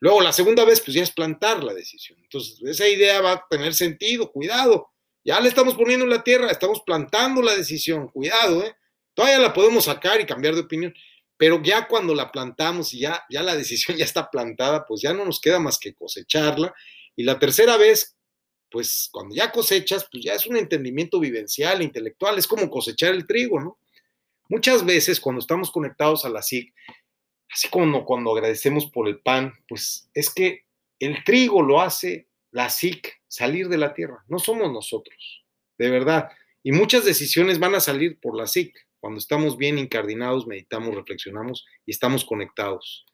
Luego, 0.00 0.20
la 0.20 0.32
segunda 0.32 0.64
vez, 0.64 0.80
pues 0.80 0.94
ya 0.94 1.02
es 1.02 1.10
plantar 1.10 1.62
la 1.62 1.74
decisión. 1.74 2.18
Entonces, 2.22 2.60
esa 2.64 2.88
idea 2.88 3.20
va 3.20 3.32
a 3.32 3.46
tener 3.50 3.74
sentido, 3.74 4.30
cuidado. 4.32 4.88
Ya 5.22 5.38
le 5.40 5.48
estamos 5.48 5.74
poniendo 5.74 6.04
en 6.04 6.10
la 6.10 6.24
tierra, 6.24 6.50
estamos 6.50 6.82
plantando 6.86 7.42
la 7.42 7.54
decisión, 7.54 8.08
cuidado, 8.08 8.64
¿eh? 8.64 8.74
Todavía 9.12 9.38
la 9.38 9.52
podemos 9.52 9.84
sacar 9.84 10.20
y 10.20 10.26
cambiar 10.26 10.54
de 10.54 10.60
opinión. 10.60 10.94
Pero 11.40 11.62
ya 11.62 11.88
cuando 11.88 12.14
la 12.14 12.30
plantamos 12.30 12.92
y 12.92 12.98
ya, 12.98 13.24
ya 13.30 13.42
la 13.42 13.56
decisión 13.56 13.96
ya 13.96 14.04
está 14.04 14.30
plantada, 14.30 14.84
pues 14.84 15.00
ya 15.00 15.14
no 15.14 15.24
nos 15.24 15.40
queda 15.40 15.58
más 15.58 15.78
que 15.78 15.94
cosecharla. 15.94 16.74
Y 17.16 17.22
la 17.22 17.38
tercera 17.38 17.78
vez, 17.78 18.14
pues 18.70 19.08
cuando 19.10 19.34
ya 19.34 19.50
cosechas, 19.50 20.06
pues 20.12 20.22
ya 20.22 20.34
es 20.34 20.46
un 20.46 20.58
entendimiento 20.58 21.18
vivencial, 21.18 21.80
intelectual, 21.80 22.36
es 22.36 22.46
como 22.46 22.68
cosechar 22.68 23.14
el 23.14 23.26
trigo, 23.26 23.58
¿no? 23.58 23.78
Muchas 24.50 24.84
veces 24.84 25.18
cuando 25.18 25.40
estamos 25.40 25.70
conectados 25.70 26.26
a 26.26 26.28
la 26.28 26.42
SIC, 26.42 26.74
así 27.50 27.68
como 27.70 28.04
cuando 28.04 28.32
agradecemos 28.32 28.84
por 28.90 29.08
el 29.08 29.20
pan, 29.20 29.54
pues 29.66 30.10
es 30.12 30.28
que 30.28 30.66
el 30.98 31.24
trigo 31.24 31.62
lo 31.62 31.80
hace 31.80 32.28
la 32.50 32.68
SIC 32.68 33.22
salir 33.28 33.70
de 33.70 33.78
la 33.78 33.94
tierra, 33.94 34.22
no 34.28 34.38
somos 34.38 34.70
nosotros, 34.70 35.46
de 35.78 35.88
verdad. 35.88 36.28
Y 36.62 36.72
muchas 36.72 37.06
decisiones 37.06 37.58
van 37.58 37.76
a 37.76 37.80
salir 37.80 38.20
por 38.20 38.36
la 38.36 38.46
SIC. 38.46 38.76
Cuando 39.00 39.18
estamos 39.18 39.56
bien 39.56 39.78
incardinados, 39.78 40.46
meditamos, 40.46 40.94
reflexionamos 40.94 41.64
y 41.86 41.92
estamos 41.92 42.24
conectados. 42.24 43.06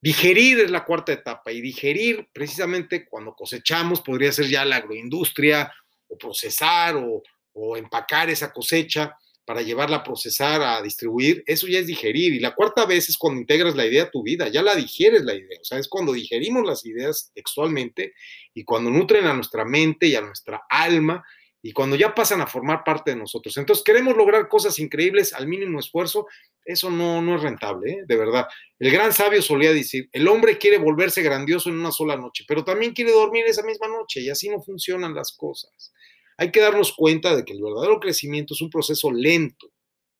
Digerir 0.00 0.60
es 0.60 0.70
la 0.70 0.84
cuarta 0.84 1.12
etapa 1.12 1.52
y 1.52 1.60
digerir 1.60 2.28
precisamente 2.32 3.06
cuando 3.06 3.34
cosechamos 3.34 4.00
podría 4.00 4.32
ser 4.32 4.48
ya 4.48 4.64
la 4.64 4.76
agroindustria 4.76 5.72
o 6.08 6.18
procesar 6.18 6.96
o, 6.96 7.22
o, 7.52 7.76
empacar 7.76 8.28
esa 8.28 8.52
cosecha 8.52 9.16
para 9.46 9.62
llevarla 9.62 9.98
a 9.98 10.04
procesar, 10.04 10.62
a 10.62 10.82
distribuir, 10.82 11.42
eso 11.46 11.66
ya 11.66 11.78
es 11.78 11.86
digerir. 11.86 12.34
Y 12.34 12.38
la 12.38 12.54
cuarta 12.54 12.86
vez 12.86 13.08
es 13.08 13.18
cuando 13.18 13.40
integras 13.40 13.74
la 13.76 13.86
idea 13.86 14.04
a 14.04 14.10
tu 14.10 14.22
vida, 14.22 14.48
ya 14.48 14.62
la 14.62 14.74
digieres 14.74 15.22
la 15.24 15.34
idea, 15.34 15.58
o 15.60 15.64
sea, 15.64 15.78
es 15.78 15.88
cuando 15.88 16.12
digerimos 16.12 16.66
las 16.66 16.84
ideas 16.84 17.30
textualmente 17.34 18.14
y 18.54 18.64
cuando 18.64 18.90
nutren 18.90 19.26
a 19.26 19.34
nuestra 19.34 19.64
mente 19.64 20.06
y 20.06 20.16
a 20.16 20.22
nuestra 20.22 20.62
alma 20.68 21.24
y 21.66 21.72
cuando 21.72 21.96
ya 21.96 22.14
pasan 22.14 22.42
a 22.42 22.46
formar 22.46 22.84
parte 22.84 23.12
de 23.12 23.16
nosotros. 23.16 23.56
Entonces, 23.56 23.82
queremos 23.82 24.14
lograr 24.14 24.48
cosas 24.48 24.78
increíbles 24.78 25.32
al 25.32 25.48
mínimo 25.48 25.80
esfuerzo, 25.80 26.26
eso 26.62 26.90
no, 26.90 27.22
no 27.22 27.36
es 27.36 27.42
rentable, 27.42 27.90
¿eh? 27.90 28.04
de 28.06 28.16
verdad. 28.18 28.46
El 28.78 28.90
gran 28.90 29.14
sabio 29.14 29.40
solía 29.40 29.72
decir, 29.72 30.10
el 30.12 30.28
hombre 30.28 30.58
quiere 30.58 30.76
volverse 30.76 31.22
grandioso 31.22 31.70
en 31.70 31.80
una 31.80 31.90
sola 31.90 32.18
noche, 32.18 32.44
pero 32.46 32.64
también 32.64 32.92
quiere 32.92 33.12
dormir 33.12 33.46
esa 33.46 33.62
misma 33.62 33.88
noche 33.88 34.20
y 34.20 34.28
así 34.28 34.50
no 34.50 34.60
funcionan 34.60 35.14
las 35.14 35.32
cosas. 35.32 35.94
Hay 36.36 36.50
que 36.50 36.60
darnos 36.60 36.92
cuenta 36.92 37.34
de 37.34 37.46
que 37.46 37.54
el 37.54 37.62
verdadero 37.62 37.98
crecimiento 37.98 38.52
es 38.52 38.60
un 38.60 38.68
proceso 38.68 39.10
lento. 39.10 39.72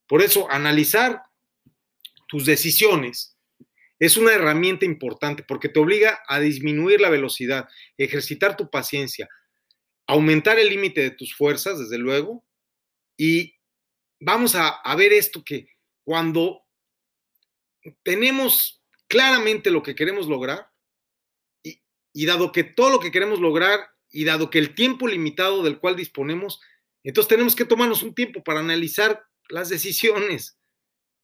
Por 0.09 0.23
eso, 0.23 0.51
analizar 0.51 1.25
tus 2.27 2.47
decisiones, 2.47 3.37
es 3.99 4.17
una 4.17 4.33
herramienta 4.33 4.87
importante 4.87 5.45
porque 5.47 5.69
te 5.69 5.79
obliga 5.79 6.23
a 6.27 6.41
disminuir 6.41 7.03
la 7.03 7.11
velocidad, 7.11 7.69
ejercitar 7.99 8.57
tu 8.57 8.71
paciencia, 8.71 9.29
aumentar 10.07 10.59
el 10.59 10.69
límite 10.69 11.01
de 11.01 11.11
tus 11.11 11.35
fuerzas, 11.35 11.79
desde 11.79 11.99
luego, 11.99 12.45
y 13.17 13.57
vamos 14.21 14.55
a, 14.55 14.81
ver 14.97 15.13
esto 15.13 15.45
que 15.45 15.69
cuando 16.05 16.63
tenemos 18.03 18.83
claramente 19.07 19.71
lo 19.71 19.83
que 19.83 19.95
queremos 19.95 20.27
lograr, 20.27 20.69
y, 21.63 22.27
dado 22.27 22.53
que 22.53 22.63
todo 22.63 22.91
lo 22.91 23.01
que 23.01 23.11
queremos 23.11 23.41
lograr, 23.41 23.89
y 24.11 24.25
dado 24.25 24.51
que 24.51 24.59
el 24.59 24.75
tiempo 24.75 25.09
limitado 25.09 25.63
del 25.63 25.81
cual 25.81 25.97
disponemos, 25.97 26.61
entonces 27.03 27.29
tenemos 27.29 27.57
que 27.57 27.65
tomarnos 27.65 28.03
un 28.03 28.15
tiempo 28.15 28.45
para 28.45 28.61
analizar 28.61 29.25
las 29.49 29.69
decisiones. 29.69 30.57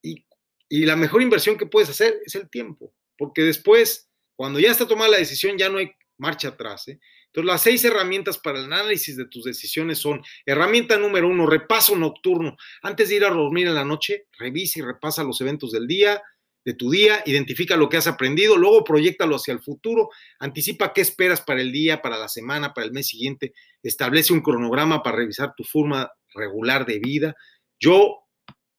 Y, 0.02 0.26
y, 0.68 0.84
la 0.86 0.96
mejor 0.96 1.22
inversión 1.22 1.56
que 1.56 1.66
puedes 1.66 1.88
hacer 1.88 2.20
es 2.24 2.34
el 2.34 2.50
tiempo, 2.50 2.92
porque 3.16 3.42
después, 3.42 4.10
cuando 4.36 4.58
ya 4.58 4.70
está 4.70 4.88
tomada 4.88 5.10
la 5.10 5.18
decisión, 5.18 5.56
ya 5.56 5.68
no 5.68 5.78
hay 5.78 5.92
marcha 6.18 6.48
atrás. 6.48 6.88
¿eh? 6.88 7.00
Entonces, 7.32 7.46
las 7.46 7.62
seis 7.62 7.84
herramientas 7.84 8.38
para 8.38 8.58
el 8.58 8.64
análisis 8.64 9.16
de 9.16 9.24
tus 9.26 9.44
decisiones 9.44 9.98
son, 9.98 10.20
herramienta 10.44 10.98
número 10.98 11.28
uno, 11.28 11.46
repaso 11.46 11.96
nocturno. 11.96 12.56
Antes 12.82 13.08
de 13.08 13.16
ir 13.16 13.24
a 13.24 13.30
dormir 13.30 13.68
en 13.68 13.74
la 13.74 13.84
noche, 13.84 14.26
revisa 14.36 14.80
y 14.80 14.82
repasa 14.82 15.22
los 15.22 15.40
eventos 15.40 15.70
del 15.70 15.86
día, 15.86 16.20
de 16.64 16.74
tu 16.74 16.90
día, 16.90 17.22
identifica 17.26 17.76
lo 17.76 17.88
que 17.88 17.96
has 17.96 18.06
aprendido, 18.06 18.56
luego 18.56 18.84
proyectalo 18.84 19.36
hacia 19.36 19.52
el 19.52 19.60
futuro, 19.60 20.10
anticipa 20.40 20.92
qué 20.92 21.00
esperas 21.00 21.40
para 21.40 21.60
el 21.60 21.72
día, 21.72 22.02
para 22.02 22.18
la 22.18 22.28
semana, 22.28 22.74
para 22.74 22.86
el 22.86 22.92
mes 22.92 23.06
siguiente, 23.06 23.54
establece 23.82 24.32
un 24.32 24.42
cronograma 24.42 25.02
para 25.02 25.18
revisar 25.18 25.54
tu 25.54 25.64
forma 25.64 26.10
regular 26.34 26.84
de 26.84 26.98
vida. 26.98 27.34
Yo 27.78 28.26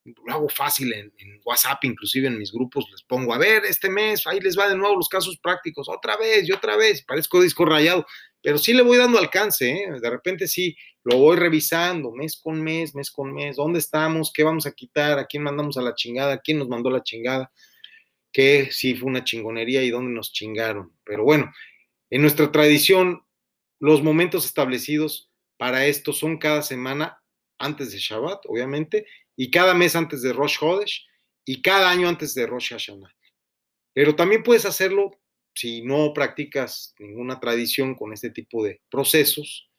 lo 0.03 0.33
hago 0.33 0.49
fácil 0.49 0.93
en, 0.93 1.13
en, 1.17 1.39
WhatsApp, 1.43 1.83
inclusive 1.83 2.27
en 2.27 2.37
mis 2.37 2.51
grupos, 2.51 2.85
les 2.91 3.03
pongo, 3.03 3.33
a 3.33 3.37
ver, 3.37 3.65
este 3.65 3.89
mes, 3.89 4.25
ahí 4.27 4.39
les 4.39 4.57
va 4.57 4.67
de 4.67 4.75
nuevo 4.75 4.95
los 4.95 5.09
casos 5.09 5.37
prácticos, 5.41 5.87
otra 5.89 6.17
vez 6.17 6.47
y 6.47 6.51
otra 6.51 6.75
vez, 6.75 7.03
parezco 7.03 7.41
disco 7.41 7.65
rayado, 7.65 8.05
pero 8.41 8.57
sí 8.57 8.73
le 8.73 8.81
voy 8.81 8.97
dando 8.97 9.19
alcance, 9.19 9.69
¿eh? 9.69 9.99
de 10.01 10.09
repente 10.09 10.47
sí, 10.47 10.75
lo 11.03 11.17
voy 11.17 11.37
revisando 11.37 12.11
mes 12.11 12.39
con 12.41 12.61
mes, 12.61 12.95
mes 12.95 13.11
con 13.11 13.33
mes, 13.33 13.55
dónde 13.55 13.79
estamos, 13.79 14.31
qué 14.33 14.43
vamos 14.43 14.65
a 14.65 14.71
quitar, 14.71 15.19
a 15.19 15.25
quién 15.25 15.43
mandamos 15.43 15.77
a 15.77 15.81
la 15.81 15.93
chingada, 15.93 16.39
quién 16.39 16.59
nos 16.59 16.67
mandó 16.67 16.89
la 16.89 17.03
chingada, 17.03 17.51
qué 18.31 18.69
sí 18.71 18.95
fue 18.95 19.09
una 19.09 19.23
chingonería 19.23 19.83
y 19.83 19.89
dónde 19.89 20.11
nos 20.11 20.31
chingaron. 20.31 20.95
Pero 21.03 21.23
bueno, 21.23 21.51
en 22.09 22.21
nuestra 22.21 22.51
tradición, 22.51 23.21
los 23.79 24.03
momentos 24.03 24.45
establecidos 24.45 25.31
para 25.57 25.85
esto 25.85 26.13
son 26.13 26.37
cada 26.37 26.61
semana 26.61 27.21
antes 27.59 27.91
de 27.91 27.99
Shabbat, 27.99 28.45
obviamente, 28.47 29.05
y 29.35 29.51
cada 29.51 29.73
mes 29.73 29.95
antes 29.95 30.21
de 30.21 30.33
Rosh 30.33 30.57
Hodesh 30.59 31.07
y 31.45 31.61
cada 31.61 31.89
año 31.89 32.07
antes 32.07 32.33
de 32.33 32.47
Rosh 32.47 32.69
Hashanah. 32.69 33.15
Pero 33.93 34.15
también 34.15 34.43
puedes 34.43 34.65
hacerlo 34.65 35.20
si 35.53 35.81
no 35.83 36.13
practicas 36.13 36.95
ninguna 36.99 37.39
tradición 37.39 37.95
con 37.95 38.13
este 38.13 38.29
tipo 38.29 38.63
de 38.63 38.81
procesos, 38.89 39.69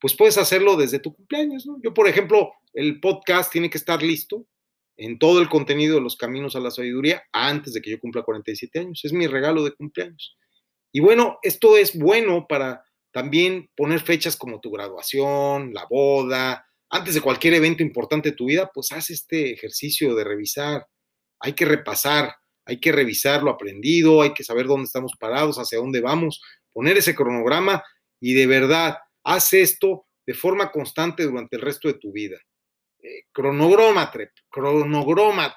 pues 0.00 0.16
puedes 0.16 0.38
hacerlo 0.38 0.76
desde 0.76 0.98
tu 0.98 1.14
cumpleaños. 1.14 1.68
Yo, 1.82 1.94
por 1.94 2.08
ejemplo, 2.08 2.52
el 2.74 3.00
podcast 3.00 3.52
tiene 3.52 3.70
que 3.70 3.78
estar 3.78 4.02
listo 4.02 4.46
en 4.96 5.18
todo 5.18 5.40
el 5.40 5.48
contenido 5.48 5.94
de 5.94 6.00
los 6.00 6.16
caminos 6.16 6.56
a 6.56 6.60
la 6.60 6.70
sabiduría 6.70 7.22
antes 7.32 7.72
de 7.72 7.80
que 7.80 7.90
yo 7.90 8.00
cumpla 8.00 8.22
47 8.22 8.80
años. 8.80 9.00
Es 9.04 9.12
mi 9.12 9.26
regalo 9.26 9.64
de 9.64 9.72
cumpleaños. 9.72 10.36
Y 10.92 11.00
bueno, 11.00 11.38
esto 11.42 11.76
es 11.76 11.98
bueno 11.98 12.46
para 12.48 12.84
también 13.12 13.70
poner 13.76 14.00
fechas 14.00 14.36
como 14.36 14.60
tu 14.60 14.70
graduación, 14.70 15.72
la 15.72 15.86
boda, 15.88 16.66
antes 16.90 17.14
de 17.14 17.20
cualquier 17.20 17.54
evento 17.54 17.82
importante 17.82 18.30
de 18.30 18.36
tu 18.36 18.46
vida, 18.46 18.70
pues 18.72 18.92
haz 18.92 19.10
este 19.10 19.52
ejercicio 19.52 20.14
de 20.14 20.24
revisar. 20.24 20.86
Hay 21.40 21.54
que 21.54 21.64
repasar, 21.64 22.34
hay 22.64 22.80
que 22.80 22.92
revisar 22.92 23.42
lo 23.42 23.50
aprendido, 23.50 24.22
hay 24.22 24.34
que 24.34 24.44
saber 24.44 24.66
dónde 24.66 24.84
estamos 24.84 25.12
parados, 25.18 25.58
hacia 25.58 25.78
dónde 25.78 26.00
vamos, 26.00 26.40
poner 26.72 26.96
ese 26.96 27.14
cronograma 27.14 27.82
y 28.20 28.34
de 28.34 28.46
verdad, 28.46 28.98
haz 29.24 29.52
esto 29.52 30.06
de 30.24 30.34
forma 30.34 30.70
constante 30.70 31.24
durante 31.24 31.56
el 31.56 31.62
resto 31.62 31.88
de 31.88 31.94
tu 31.94 32.12
vida. 32.12 32.38
Eh, 33.02 33.24
cronogrómate, 33.32 34.30
cronogrómate, 34.48 35.56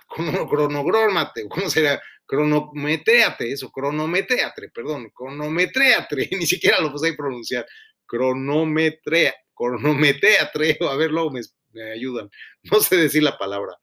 cronogrómate, 0.49 1.47
¿cómo 1.49 1.69
será? 1.69 2.01
Cronometréate, 2.25 3.51
eso, 3.51 3.69
cronometréate, 3.69 4.69
perdón, 4.69 5.11
cronometréate, 5.13 6.29
ni 6.39 6.47
siquiera 6.47 6.81
lo 6.81 6.91
puse 6.91 7.13
pronunciar, 7.13 7.67
cronometrea, 8.07 9.35
cronometréate, 9.53 10.79
a 10.89 10.95
ver, 10.95 11.11
luego 11.11 11.29
me, 11.29 11.41
me, 11.73 11.91
ayudan, 11.91 12.31
no 12.63 12.79
sé 12.79 12.97
decir 12.97 13.21
la 13.21 13.37
palabra, 13.37 13.77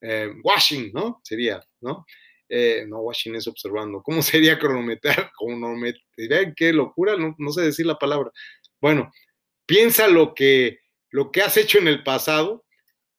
eh, 0.00 0.32
washing, 0.42 0.90
¿no? 0.94 1.20
Sería, 1.22 1.62
¿no? 1.82 2.06
Eh, 2.48 2.84
no, 2.86 3.00
washing 3.00 3.34
es 3.34 3.46
observando, 3.48 4.02
¿cómo 4.02 4.22
sería 4.22 4.58
cronometrar? 4.58 5.30
Vean 6.16 6.54
qué 6.56 6.72
locura, 6.72 7.16
no, 7.16 7.34
no 7.38 7.52
sé 7.52 7.62
decir 7.62 7.86
la 7.86 7.98
palabra. 7.98 8.30
Bueno, 8.80 9.12
piensa 9.66 10.08
lo 10.08 10.34
que, 10.34 10.78
lo 11.10 11.30
que 11.30 11.42
has 11.42 11.56
hecho 11.56 11.78
en 11.78 11.88
el 11.88 12.02
pasado 12.02 12.64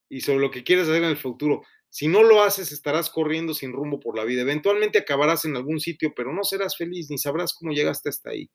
y 0.09 0.21
sobre 0.21 0.39
lo 0.39 0.51
que 0.51 0.63
quieres 0.63 0.87
hacer 0.87 1.03
en 1.03 1.09
el 1.09 1.17
futuro. 1.17 1.63
Si 1.89 2.07
no 2.07 2.23
lo 2.23 2.43
haces, 2.43 2.71
estarás 2.71 3.09
corriendo 3.09 3.53
sin 3.53 3.73
rumbo 3.73 3.99
por 3.99 4.15
la 4.15 4.23
vida. 4.23 4.41
Eventualmente 4.41 4.99
acabarás 4.99 5.45
en 5.45 5.55
algún 5.55 5.79
sitio, 5.79 6.13
pero 6.15 6.33
no 6.33 6.43
serás 6.43 6.77
feliz 6.77 7.09
ni 7.09 7.17
sabrás 7.17 7.53
cómo 7.53 7.71
llegaste 7.71 8.09
hasta 8.09 8.31
ahí. 8.31 8.49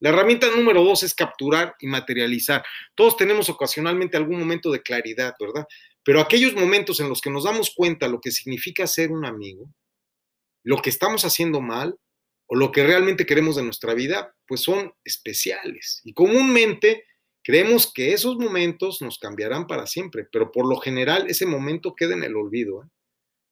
La 0.00 0.08
herramienta 0.08 0.48
número 0.54 0.82
dos 0.82 1.04
es 1.04 1.14
capturar 1.14 1.76
y 1.78 1.86
materializar. 1.86 2.64
Todos 2.96 3.16
tenemos 3.16 3.48
ocasionalmente 3.48 4.16
algún 4.16 4.38
momento 4.38 4.70
de 4.72 4.82
claridad, 4.82 5.32
¿verdad? 5.38 5.64
Pero 6.02 6.20
aquellos 6.20 6.54
momentos 6.54 6.98
en 6.98 7.08
los 7.08 7.20
que 7.20 7.30
nos 7.30 7.44
damos 7.44 7.72
cuenta 7.74 8.08
lo 8.08 8.20
que 8.20 8.32
significa 8.32 8.86
ser 8.88 9.12
un 9.12 9.24
amigo, 9.24 9.68
lo 10.64 10.78
que 10.78 10.90
estamos 10.90 11.24
haciendo 11.24 11.60
mal 11.60 11.96
o 12.46 12.56
lo 12.56 12.72
que 12.72 12.84
realmente 12.84 13.26
queremos 13.26 13.56
de 13.56 13.62
nuestra 13.62 13.94
vida, 13.94 14.34
pues 14.46 14.62
son 14.62 14.92
especiales. 15.04 16.00
Y 16.04 16.12
comúnmente 16.12 17.04
Creemos 17.44 17.92
que 17.92 18.12
esos 18.12 18.36
momentos 18.36 19.02
nos 19.02 19.18
cambiarán 19.18 19.66
para 19.66 19.86
siempre, 19.86 20.26
pero 20.30 20.52
por 20.52 20.68
lo 20.68 20.76
general 20.76 21.26
ese 21.28 21.44
momento 21.44 21.94
queda 21.96 22.14
en 22.14 22.22
el 22.22 22.36
olvido. 22.36 22.84
¿eh? 22.84 22.88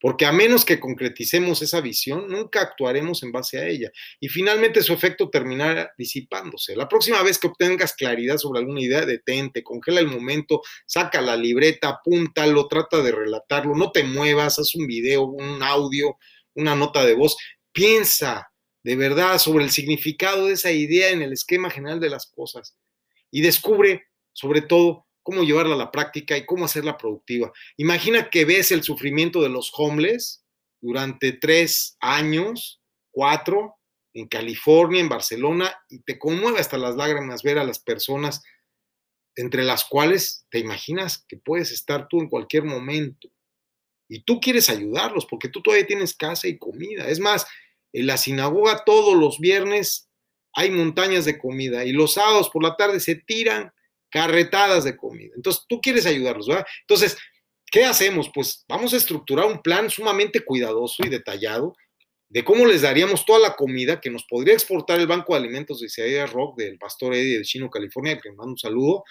Porque 0.00 0.26
a 0.26 0.32
menos 0.32 0.64
que 0.64 0.78
concreticemos 0.78 1.60
esa 1.60 1.80
visión, 1.80 2.28
nunca 2.28 2.60
actuaremos 2.62 3.22
en 3.24 3.32
base 3.32 3.58
a 3.58 3.66
ella. 3.66 3.90
Y 4.20 4.28
finalmente 4.28 4.82
su 4.82 4.92
efecto 4.92 5.28
terminará 5.28 5.92
disipándose. 5.98 6.76
La 6.76 6.88
próxima 6.88 7.22
vez 7.22 7.38
que 7.38 7.48
obtengas 7.48 7.94
claridad 7.94 8.38
sobre 8.38 8.60
alguna 8.60 8.80
idea, 8.80 9.04
detente, 9.04 9.64
congela 9.64 10.00
el 10.00 10.06
momento, 10.06 10.62
saca 10.86 11.20
la 11.20 11.36
libreta, 11.36 11.88
apúntalo, 11.88 12.68
trata 12.68 13.02
de 13.02 13.12
relatarlo, 13.12 13.74
no 13.74 13.90
te 13.90 14.04
muevas, 14.04 14.58
haz 14.60 14.74
un 14.76 14.86
video, 14.86 15.24
un 15.24 15.62
audio, 15.62 16.16
una 16.60 16.76
nota 16.76 17.04
de 17.04 17.14
voz. 17.14 17.36
Piensa 17.72 18.50
de 18.82 18.96
verdad 18.96 19.38
sobre 19.38 19.64
el 19.64 19.70
significado 19.70 20.46
de 20.46 20.54
esa 20.54 20.70
idea 20.70 21.10
en 21.10 21.22
el 21.22 21.32
esquema 21.32 21.70
general 21.70 22.00
de 22.00 22.10
las 22.10 22.26
cosas 22.26 22.76
y 23.30 23.40
descubre, 23.42 24.04
sobre 24.32 24.62
todo, 24.62 25.06
cómo 25.22 25.42
llevarla 25.42 25.74
a 25.74 25.78
la 25.78 25.90
práctica 25.90 26.36
y 26.36 26.46
cómo 26.46 26.64
hacerla 26.64 26.96
productiva. 26.96 27.52
Imagina 27.76 28.30
que 28.30 28.44
ves 28.44 28.72
el 28.72 28.82
sufrimiento 28.82 29.42
de 29.42 29.50
los 29.50 29.70
homeless 29.76 30.44
durante 30.80 31.32
tres 31.32 31.96
años, 32.00 32.80
cuatro, 33.10 33.76
en 34.12 34.26
California, 34.26 35.00
en 35.00 35.08
Barcelona, 35.08 35.72
y 35.88 36.00
te 36.00 36.18
conmueve 36.18 36.58
hasta 36.58 36.78
las 36.78 36.96
lágrimas 36.96 37.42
ver 37.42 37.58
a 37.58 37.64
las 37.64 37.78
personas 37.78 38.42
entre 39.36 39.62
las 39.62 39.84
cuales 39.84 40.46
te 40.50 40.58
imaginas 40.58 41.24
que 41.28 41.36
puedes 41.36 41.70
estar 41.70 42.08
tú 42.08 42.20
en 42.20 42.28
cualquier 42.28 42.64
momento. 42.64 43.30
Y 44.10 44.24
tú 44.24 44.40
quieres 44.40 44.68
ayudarlos 44.68 45.24
porque 45.24 45.48
tú 45.48 45.62
todavía 45.62 45.86
tienes 45.86 46.14
casa 46.14 46.48
y 46.48 46.58
comida. 46.58 47.08
Es 47.08 47.20
más, 47.20 47.46
en 47.92 48.06
la 48.06 48.16
sinagoga 48.16 48.82
todos 48.84 49.16
los 49.16 49.38
viernes 49.38 50.08
hay 50.52 50.70
montañas 50.70 51.24
de 51.24 51.38
comida 51.38 51.84
y 51.84 51.92
los 51.92 52.14
sábados 52.14 52.50
por 52.50 52.62
la 52.62 52.76
tarde 52.76 52.98
se 52.98 53.14
tiran 53.14 53.72
carretadas 54.10 54.82
de 54.82 54.96
comida. 54.96 55.32
Entonces, 55.36 55.64
tú 55.68 55.80
quieres 55.80 56.06
ayudarlos, 56.06 56.48
¿verdad? 56.48 56.66
Entonces, 56.80 57.16
¿qué 57.70 57.84
hacemos? 57.84 58.30
Pues 58.34 58.64
vamos 58.68 58.92
a 58.92 58.96
estructurar 58.96 59.46
un 59.46 59.62
plan 59.62 59.88
sumamente 59.88 60.40
cuidadoso 60.40 61.04
y 61.04 61.08
detallado 61.08 61.76
de 62.28 62.44
cómo 62.44 62.66
les 62.66 62.82
daríamos 62.82 63.24
toda 63.24 63.38
la 63.38 63.54
comida 63.54 64.00
que 64.00 64.10
nos 64.10 64.24
podría 64.24 64.54
exportar 64.54 64.98
el 64.98 65.06
Banco 65.06 65.34
de 65.34 65.40
Alimentos 65.40 65.80
de 65.80 65.86
Isaiah 65.86 66.26
Rock 66.26 66.58
del 66.58 66.78
Pastor 66.78 67.14
Eddie 67.14 67.38
de 67.38 67.44
Chino, 67.44 67.70
California, 67.70 68.18
que 68.18 68.30
me 68.30 68.36
mando 68.36 68.52
un 68.52 68.58
saludo, 68.58 69.04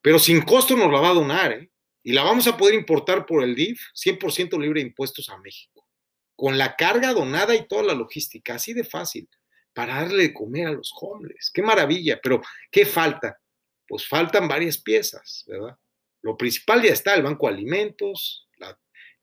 pero 0.00 0.18
sin 0.18 0.42
costo 0.42 0.76
nos 0.76 0.90
la 0.90 1.00
va 1.00 1.10
a 1.10 1.14
donar, 1.14 1.52
¿eh? 1.52 1.71
Y 2.02 2.12
la 2.12 2.24
vamos 2.24 2.46
a 2.46 2.56
poder 2.56 2.74
importar 2.74 3.26
por 3.26 3.42
el 3.42 3.54
DIF, 3.54 3.80
100% 3.94 4.60
libre 4.60 4.80
de 4.80 4.88
impuestos 4.88 5.28
a 5.28 5.38
México, 5.38 5.86
con 6.34 6.58
la 6.58 6.76
carga 6.76 7.12
donada 7.12 7.54
y 7.54 7.66
toda 7.66 7.82
la 7.84 7.94
logística, 7.94 8.54
así 8.54 8.72
de 8.72 8.84
fácil 8.84 9.28
para 9.72 9.94
darle 9.94 10.24
de 10.24 10.34
comer 10.34 10.66
a 10.66 10.72
los 10.72 10.92
hombres. 11.00 11.50
Qué 11.52 11.62
maravilla, 11.62 12.20
pero 12.22 12.42
¿qué 12.70 12.84
falta? 12.84 13.38
Pues 13.86 14.06
faltan 14.06 14.48
varias 14.48 14.78
piezas, 14.78 15.44
¿verdad? 15.46 15.76
Lo 16.22 16.36
principal 16.36 16.82
ya 16.82 16.92
está, 16.92 17.14
el 17.14 17.22
banco 17.22 17.48
de 17.48 17.54
alimentos, 17.54 18.48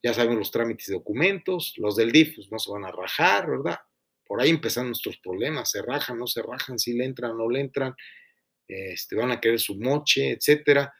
ya 0.01 0.13
saben 0.13 0.37
los 0.37 0.51
trámites 0.51 0.87
de 0.87 0.93
documentos, 0.93 1.73
los 1.77 1.95
del 1.95 2.11
DIF 2.11 2.35
pues, 2.35 2.51
no 2.51 2.59
se 2.59 2.71
van 2.71 2.85
a 2.85 2.91
rajar, 2.91 3.49
¿verdad? 3.49 3.79
Por 4.25 4.41
ahí 4.41 4.49
empiezan 4.49 4.87
nuestros 4.87 5.17
problemas, 5.17 5.71
se 5.71 5.81
rajan, 5.81 6.17
no 6.17 6.27
se 6.27 6.41
rajan, 6.41 6.79
si 6.79 6.93
le 6.93 7.05
entran, 7.05 7.37
no 7.37 7.49
le 7.49 7.59
entran, 7.59 7.95
este, 8.67 9.15
van 9.15 9.31
a 9.31 9.41
querer 9.41 9.59
su 9.59 9.75
moche, 9.75 10.31
etcétera. 10.31 10.93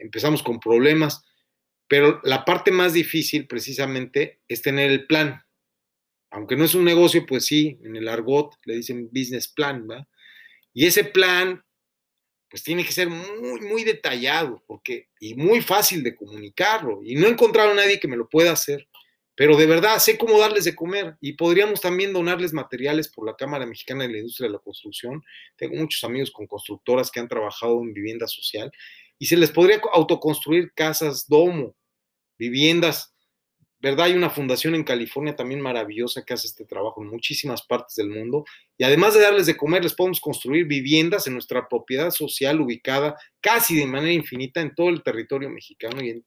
Empezamos 0.00 0.42
con 0.42 0.60
problemas, 0.60 1.24
pero 1.88 2.20
la 2.22 2.44
parte 2.44 2.70
más 2.70 2.92
difícil 2.92 3.46
precisamente 3.46 4.40
es 4.48 4.62
tener 4.62 4.90
el 4.90 5.06
plan, 5.06 5.42
Aunque 6.32 6.54
no 6.54 6.64
es 6.64 6.76
un 6.76 6.84
negocio, 6.84 7.26
pues 7.26 7.44
sí, 7.46 7.78
en 7.82 7.96
el 7.96 8.06
argot 8.06 8.54
le 8.64 8.76
dicen 8.76 9.08
business 9.10 9.48
plan, 9.48 9.88
¿va? 9.90 10.06
Y 10.72 10.86
ese 10.86 11.02
plan, 11.02 11.64
pues 12.48 12.62
tiene 12.62 12.84
que 12.84 12.92
ser 12.92 13.08
muy, 13.08 13.60
muy 13.62 13.82
detallado 13.82 14.62
porque, 14.68 15.08
y 15.18 15.34
muy 15.34 15.60
fácil 15.60 16.04
de 16.04 16.14
comunicarlo. 16.14 17.00
Y 17.04 17.16
no 17.16 17.26
he 17.26 17.30
encontrado 17.30 17.72
a 17.72 17.74
nadie 17.74 17.98
que 17.98 18.06
me 18.06 18.16
lo 18.16 18.28
pueda 18.28 18.52
hacer. 18.52 18.86
Pero 19.40 19.56
de 19.56 19.64
verdad 19.64 19.98
sé 20.00 20.18
cómo 20.18 20.38
darles 20.38 20.64
de 20.66 20.74
comer 20.74 21.16
y 21.18 21.32
podríamos 21.32 21.80
también 21.80 22.12
donarles 22.12 22.52
materiales 22.52 23.08
por 23.08 23.24
la 23.24 23.34
Cámara 23.36 23.64
Mexicana 23.64 24.04
de 24.04 24.12
la 24.12 24.18
Industria 24.18 24.48
de 24.48 24.52
la 24.52 24.58
Construcción. 24.58 25.24
Tengo 25.56 25.76
muchos 25.76 26.04
amigos 26.04 26.30
con 26.30 26.46
constructoras 26.46 27.10
que 27.10 27.20
han 27.20 27.28
trabajado 27.28 27.80
en 27.80 27.94
vivienda 27.94 28.28
social 28.28 28.70
y 29.20 29.26
se 29.26 29.36
les 29.36 29.50
podría 29.50 29.80
autoconstruir 29.92 30.72
casas 30.74 31.28
domo, 31.28 31.76
viviendas. 32.38 33.14
¿Verdad? 33.78 34.06
Hay 34.06 34.14
una 34.14 34.30
fundación 34.30 34.74
en 34.74 34.82
California 34.82 35.36
también 35.36 35.60
maravillosa 35.60 36.24
que 36.24 36.34
hace 36.34 36.46
este 36.46 36.64
trabajo 36.64 37.02
en 37.02 37.08
muchísimas 37.08 37.62
partes 37.62 37.96
del 37.96 38.08
mundo. 38.08 38.44
Y 38.76 38.84
además 38.84 39.14
de 39.14 39.20
darles 39.20 39.46
de 39.46 39.56
comer, 39.56 39.82
les 39.82 39.94
podemos 39.94 40.20
construir 40.20 40.66
viviendas 40.66 41.26
en 41.26 41.34
nuestra 41.34 41.68
propiedad 41.68 42.10
social 42.10 42.60
ubicada 42.60 43.16
casi 43.40 43.76
de 43.76 43.86
manera 43.86 44.12
infinita 44.12 44.60
en 44.60 44.74
todo 44.74 44.88
el 44.88 45.02
territorio 45.02 45.48
mexicano 45.48 46.02
y 46.02 46.10
en, 46.10 46.24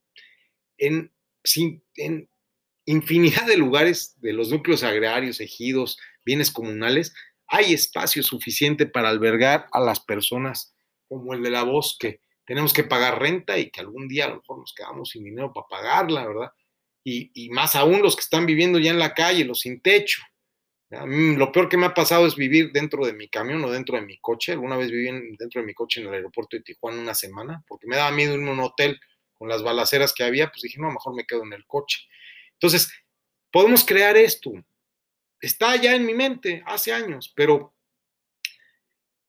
en, 0.77 1.84
en 1.95 2.29
infinidad 2.86 3.45
de 3.45 3.58
lugares 3.58 4.19
de 4.21 4.34
los 4.34 4.49
núcleos 4.49 4.84
agrarios, 4.84 5.39
ejidos, 5.39 5.97
bienes 6.25 6.51
comunales, 6.51 7.13
hay 7.47 7.73
espacio 7.73 8.21
suficiente 8.21 8.86
para 8.86 9.10
albergar 9.10 9.67
a 9.71 9.79
las 9.79 9.99
personas 9.99 10.75
como 11.08 11.34
el 11.34 11.43
de 11.43 11.51
la 11.51 11.63
voz 11.63 11.97
que 11.99 12.21
tenemos 12.45 12.73
que 12.73 12.84
pagar 12.84 13.19
renta 13.19 13.58
y 13.58 13.69
que 13.69 13.82
algún 13.82 14.08
día 14.08 14.25
a 14.25 14.29
lo 14.29 14.36
mejor 14.38 14.60
nos 14.60 14.73
quedamos 14.73 15.10
sin 15.10 15.23
dinero 15.23 15.53
para 15.53 15.67
pagarla, 15.67 16.27
¿verdad? 16.27 16.51
Y, 17.03 17.32
y 17.34 17.49
más 17.49 17.75
aún 17.75 18.01
los 18.01 18.15
que 18.15 18.21
están 18.21 18.45
viviendo 18.45 18.79
ya 18.79 18.91
en 18.91 18.99
la 18.99 19.13
calle, 19.13 19.45
los 19.45 19.62
sin 19.62 19.82
techo. 19.82 20.21
Lo 21.08 21.51
peor 21.51 21.69
que 21.69 21.77
me 21.77 21.88
ha 21.88 21.93
pasado 21.93 22.27
es 22.27 22.36
vivir 22.36 22.71
dentro 22.71 23.06
de 23.06 23.13
mi 23.13 23.27
camión 23.27 23.63
o 23.63 23.71
dentro 23.71 23.95
de 23.95 24.03
mi 24.03 24.19
coche. 24.19 24.51
Alguna 24.51 24.77
vez 24.77 24.91
viví 24.91 25.08
en, 25.08 25.36
dentro 25.38 25.60
de 25.60 25.65
mi 25.65 25.73
coche 25.73 26.01
en 26.01 26.08
el 26.08 26.13
aeropuerto 26.13 26.56
de 26.56 26.62
Tijuana 26.62 27.01
una 27.01 27.15
semana 27.15 27.63
porque 27.67 27.88
me 27.88 27.95
daba 27.95 28.12
miedo 28.12 28.36
irme 28.36 28.49
a 28.49 28.53
un 28.53 28.60
hotel 28.60 28.99
con 29.34 29.49
las 29.49 29.63
balaceras 29.63 30.13
que 30.13 30.23
había, 30.23 30.49
pues 30.49 30.62
dije, 30.62 30.79
no, 30.79 30.91
mejor 30.91 31.15
me 31.15 31.25
quedo 31.25 31.43
en 31.43 31.53
el 31.53 31.65
coche. 31.65 32.08
Entonces, 32.53 32.93
podemos 33.51 33.84
crear 33.84 34.15
esto. 34.15 34.51
Está 35.41 35.75
ya 35.75 35.95
en 35.95 36.06
mi 36.06 36.13
mente 36.13 36.63
hace 36.65 36.93
años, 36.93 37.34
pero 37.36 37.73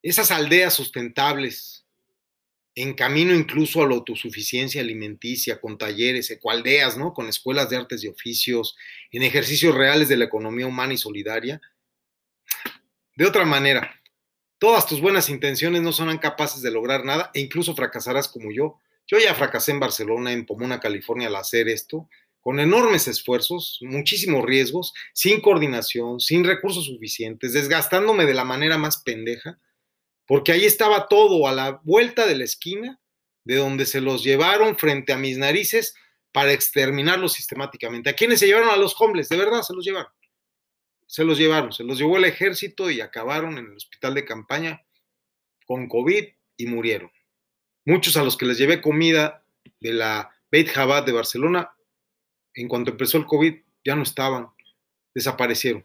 esas 0.02 0.30
aldeas 0.30 0.74
sustentables, 0.74 1.83
en 2.74 2.94
camino 2.94 3.34
incluso 3.34 3.82
a 3.82 3.86
la 3.86 3.94
autosuficiencia 3.94 4.80
alimenticia, 4.80 5.60
con 5.60 5.78
talleres, 5.78 6.30
ecoaldeas, 6.30 6.96
¿no? 6.96 7.12
Con 7.12 7.28
escuelas 7.28 7.70
de 7.70 7.76
artes 7.76 8.02
y 8.02 8.08
oficios, 8.08 8.76
en 9.12 9.22
ejercicios 9.22 9.74
reales 9.74 10.08
de 10.08 10.16
la 10.16 10.24
economía 10.24 10.66
humana 10.66 10.94
y 10.94 10.98
solidaria. 10.98 11.60
De 13.16 13.26
otra 13.26 13.44
manera, 13.44 14.00
todas 14.58 14.86
tus 14.86 15.00
buenas 15.00 15.28
intenciones 15.28 15.82
no 15.82 15.92
son 15.92 16.16
capaces 16.18 16.62
de 16.62 16.70
lograr 16.70 17.04
nada 17.04 17.30
e 17.32 17.40
incluso 17.40 17.76
fracasarás 17.76 18.28
como 18.28 18.50
yo. 18.50 18.78
Yo 19.06 19.18
ya 19.18 19.34
fracasé 19.34 19.72
en 19.72 19.80
Barcelona, 19.80 20.32
en 20.32 20.46
Pomona, 20.46 20.80
California, 20.80 21.28
al 21.28 21.36
hacer 21.36 21.68
esto 21.68 22.08
con 22.44 22.60
enormes 22.60 23.08
esfuerzos, 23.08 23.78
muchísimos 23.80 24.44
riesgos, 24.44 24.92
sin 25.14 25.40
coordinación, 25.40 26.20
sin 26.20 26.44
recursos 26.44 26.84
suficientes, 26.84 27.54
desgastándome 27.54 28.26
de 28.26 28.34
la 28.34 28.44
manera 28.44 28.76
más 28.76 28.98
pendeja, 28.98 29.58
porque 30.26 30.52
ahí 30.52 30.64
estaba 30.64 31.08
todo 31.08 31.46
a 31.46 31.52
la 31.52 31.80
vuelta 31.84 32.26
de 32.26 32.36
la 32.36 32.44
esquina, 32.44 33.00
de 33.44 33.56
donde 33.56 33.86
se 33.86 34.00
los 34.00 34.24
llevaron 34.24 34.76
frente 34.76 35.12
a 35.12 35.18
mis 35.18 35.36
narices 35.36 35.94
para 36.32 36.52
exterminarlos 36.52 37.34
sistemáticamente. 37.34 38.10
¿A 38.10 38.14
quiénes 38.14 38.40
se 38.40 38.46
llevaron? 38.46 38.70
A 38.70 38.76
los 38.76 39.00
hombres, 39.00 39.28
de 39.28 39.36
verdad, 39.36 39.62
se 39.62 39.74
los 39.74 39.84
llevaron. 39.84 40.12
Se 41.06 41.24
los 41.24 41.38
llevaron, 41.38 41.72
se 41.72 41.84
los 41.84 41.98
llevó 41.98 42.16
el 42.16 42.24
ejército 42.24 42.90
y 42.90 43.00
acabaron 43.00 43.58
en 43.58 43.66
el 43.66 43.76
hospital 43.76 44.14
de 44.14 44.24
campaña 44.24 44.82
con 45.66 45.88
COVID 45.88 46.24
y 46.56 46.66
murieron. 46.66 47.10
Muchos 47.84 48.16
a 48.16 48.24
los 48.24 48.36
que 48.36 48.46
les 48.46 48.58
llevé 48.58 48.80
comida 48.80 49.44
de 49.80 49.92
la 49.92 50.34
Beit 50.50 50.70
Jabad 50.70 51.04
de 51.04 51.12
Barcelona 51.12 51.70
en 52.54 52.68
cuanto 52.68 52.92
empezó 52.92 53.18
el 53.18 53.26
COVID, 53.26 53.54
ya 53.84 53.96
no 53.96 54.02
estaban, 54.02 54.48
desaparecieron. 55.12 55.84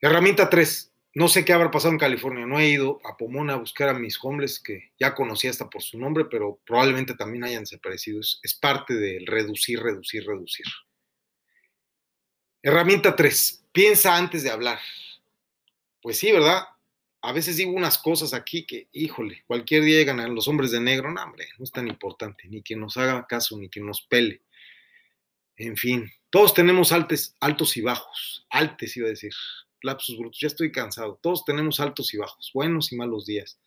Herramienta 0.00 0.50
3. 0.50 0.91
No 1.14 1.28
sé 1.28 1.44
qué 1.44 1.52
habrá 1.52 1.70
pasado 1.70 1.92
en 1.92 1.98
California. 1.98 2.46
No 2.46 2.58
he 2.58 2.68
ido 2.68 3.00
a 3.04 3.16
Pomona 3.16 3.54
a 3.54 3.58
buscar 3.58 3.90
a 3.90 3.98
mis 3.98 4.18
hombres 4.22 4.58
que 4.58 4.92
ya 4.98 5.14
conocí 5.14 5.46
hasta 5.46 5.68
por 5.68 5.82
su 5.82 5.98
nombre, 5.98 6.24
pero 6.24 6.58
probablemente 6.64 7.14
también 7.14 7.44
hayan 7.44 7.64
desaparecido. 7.64 8.20
Es, 8.20 8.58
parte 8.60 8.94
del 8.94 9.26
reducir, 9.26 9.80
reducir, 9.80 10.24
reducir. 10.26 10.64
Herramienta 12.62 13.14
3. 13.14 13.66
Piensa 13.72 14.16
antes 14.16 14.42
de 14.42 14.50
hablar. 14.50 14.78
Pues 16.00 16.18
sí, 16.18 16.32
¿verdad? 16.32 16.62
A 17.20 17.32
veces 17.32 17.56
digo 17.56 17.72
unas 17.72 17.98
cosas 17.98 18.32
aquí 18.32 18.64
que, 18.64 18.88
híjole, 18.92 19.44
cualquier 19.46 19.84
día 19.84 19.98
llegan 19.98 20.18
a 20.18 20.28
los 20.28 20.48
hombres 20.48 20.70
de 20.70 20.80
negro, 20.80 21.12
no, 21.12 21.22
hombre, 21.22 21.46
no 21.58 21.64
es 21.64 21.70
tan 21.70 21.86
importante, 21.86 22.48
ni 22.48 22.62
que 22.62 22.74
nos 22.74 22.96
haga 22.96 23.26
caso, 23.28 23.56
ni 23.58 23.68
que 23.68 23.80
nos 23.80 24.02
pele. 24.02 24.42
En 25.56 25.76
fin, 25.76 26.10
todos 26.30 26.54
tenemos 26.54 26.90
altes, 26.90 27.36
altos 27.38 27.76
y 27.76 27.82
bajos. 27.82 28.46
Altes 28.50 28.96
iba 28.96 29.06
a 29.06 29.10
decir. 29.10 29.32
Lapsus 29.82 30.18
brutos. 30.18 30.40
Ya 30.40 30.48
estoy 30.48 30.72
cansado. 30.72 31.18
Todos 31.22 31.44
tenemos 31.44 31.80
altos 31.80 32.12
y 32.14 32.16
bajos, 32.18 32.50
buenos 32.54 32.92
y 32.92 32.96
malos 32.96 33.26
días. 33.26 33.58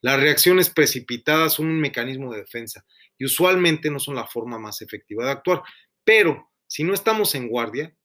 Las 0.00 0.20
reacciones 0.20 0.70
precipitadas 0.70 1.54
son 1.54 1.66
un 1.66 1.80
mecanismo 1.80 2.32
de 2.32 2.40
defensa 2.40 2.84
y 3.18 3.24
usualmente 3.24 3.90
no 3.90 3.98
son 3.98 4.14
la 4.14 4.26
forma 4.26 4.58
más 4.58 4.82
efectiva 4.82 5.24
de 5.24 5.30
actuar. 5.30 5.62
Pero 6.04 6.50
si 6.66 6.84
no 6.84 6.94
estamos 6.94 7.34
en 7.34 7.48
guardia, 7.48 7.96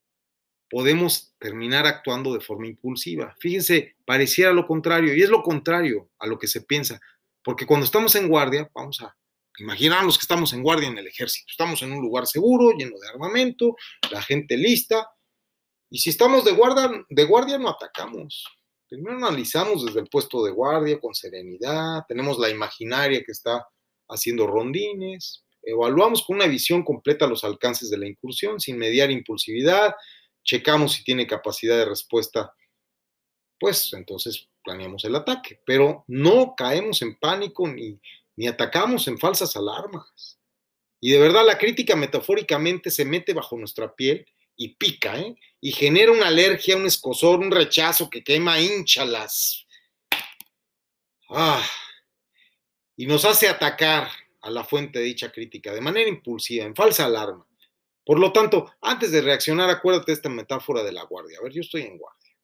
podemos 0.69 1.33
terminar 1.37 1.85
actuando 1.85 2.33
de 2.33 2.39
forma 2.39 2.67
impulsiva. 2.67 3.35
Fíjense, 3.39 3.95
pareciera 4.05 4.53
lo 4.53 4.65
contrario 4.65 5.13
y 5.13 5.21
es 5.21 5.29
lo 5.29 5.43
contrario 5.43 6.09
a 6.17 6.27
lo 6.27 6.39
que 6.39 6.47
se 6.47 6.61
piensa, 6.61 6.99
porque 7.43 7.65
cuando 7.65 7.85
estamos 7.85 8.15
en 8.15 8.27
guardia, 8.27 8.69
vamos 8.73 9.01
a 9.01 9.15
Imaginamos 9.59 10.17
que 10.17 10.23
estamos 10.23 10.53
en 10.53 10.63
guardia 10.63 10.87
en 10.87 10.97
el 10.97 11.07
ejército, 11.07 11.47
estamos 11.51 11.81
en 11.83 11.91
un 11.91 12.01
lugar 12.01 12.25
seguro, 12.25 12.71
lleno 12.71 12.97
de 12.97 13.09
armamento, 13.09 13.75
la 14.09 14.21
gente 14.21 14.57
lista, 14.57 15.07
y 15.91 15.99
si 15.99 16.09
estamos 16.09 16.45
de 16.45 16.53
guardia, 16.53 17.05
de 17.09 17.23
guardia 17.25 17.57
no 17.57 17.69
atacamos. 17.69 18.47
Primero 18.89 19.17
analizamos 19.17 19.85
desde 19.85 19.99
el 19.99 20.07
puesto 20.07 20.43
de 20.43 20.51
guardia 20.51 20.99
con 20.99 21.13
serenidad, 21.13 22.05
tenemos 22.07 22.39
la 22.39 22.49
imaginaria 22.49 23.21
que 23.23 23.31
está 23.31 23.67
haciendo 24.09 24.47
rondines, 24.47 25.43
evaluamos 25.61 26.23
con 26.25 26.37
una 26.37 26.47
visión 26.47 26.83
completa 26.83 27.27
los 27.27 27.43
alcances 27.43 27.89
de 27.89 27.97
la 27.97 28.07
incursión 28.07 28.59
sin 28.59 28.77
mediar 28.77 29.11
impulsividad, 29.11 29.93
checamos 30.43 30.93
si 30.93 31.03
tiene 31.03 31.27
capacidad 31.27 31.77
de 31.77 31.85
respuesta, 31.85 32.53
pues 33.59 33.93
entonces 33.93 34.49
planeamos 34.63 35.05
el 35.05 35.15
ataque, 35.15 35.59
pero 35.65 36.03
no 36.07 36.55
caemos 36.55 37.01
en 37.01 37.17
pánico 37.19 37.67
ni 37.67 37.99
ni 38.35 38.47
atacamos 38.47 39.07
en 39.07 39.19
falsas 39.19 39.55
alarmas. 39.55 40.39
Y 40.99 41.11
de 41.11 41.19
verdad 41.19 41.45
la 41.45 41.57
crítica 41.57 41.95
metafóricamente 41.95 42.89
se 42.89 43.05
mete 43.05 43.33
bajo 43.33 43.57
nuestra 43.57 43.93
piel 43.93 44.25
y 44.55 44.75
pica, 44.75 45.19
¿eh? 45.19 45.35
Y 45.59 45.71
genera 45.71 46.11
una 46.11 46.27
alergia, 46.27 46.77
un 46.77 46.85
escosor, 46.85 47.39
un 47.39 47.51
rechazo 47.51 48.09
que 48.09 48.23
quema, 48.23 48.59
hinchalas. 48.59 49.65
Ah, 51.29 51.63
y 52.95 53.05
nos 53.05 53.25
hace 53.25 53.47
atacar 53.47 54.09
a 54.41 54.49
la 54.49 54.63
fuente 54.63 54.99
de 54.99 55.05
dicha 55.05 55.31
crítica 55.31 55.73
de 55.73 55.81
manera 55.81 56.09
impulsiva, 56.09 56.65
en 56.65 56.75
falsa 56.75 57.05
alarma. 57.05 57.47
Por 58.05 58.19
lo 58.19 58.31
tanto, 58.33 58.73
antes 58.81 59.11
de 59.11 59.21
reaccionar, 59.21 59.69
acuérdate 59.69 60.11
esta 60.11 60.29
metáfora 60.29 60.83
de 60.83 60.91
la 60.91 61.03
guardia. 61.03 61.37
A 61.39 61.43
ver, 61.43 61.53
yo 61.53 61.61
estoy 61.61 61.83
en 61.83 61.97
guardia, 61.97 62.35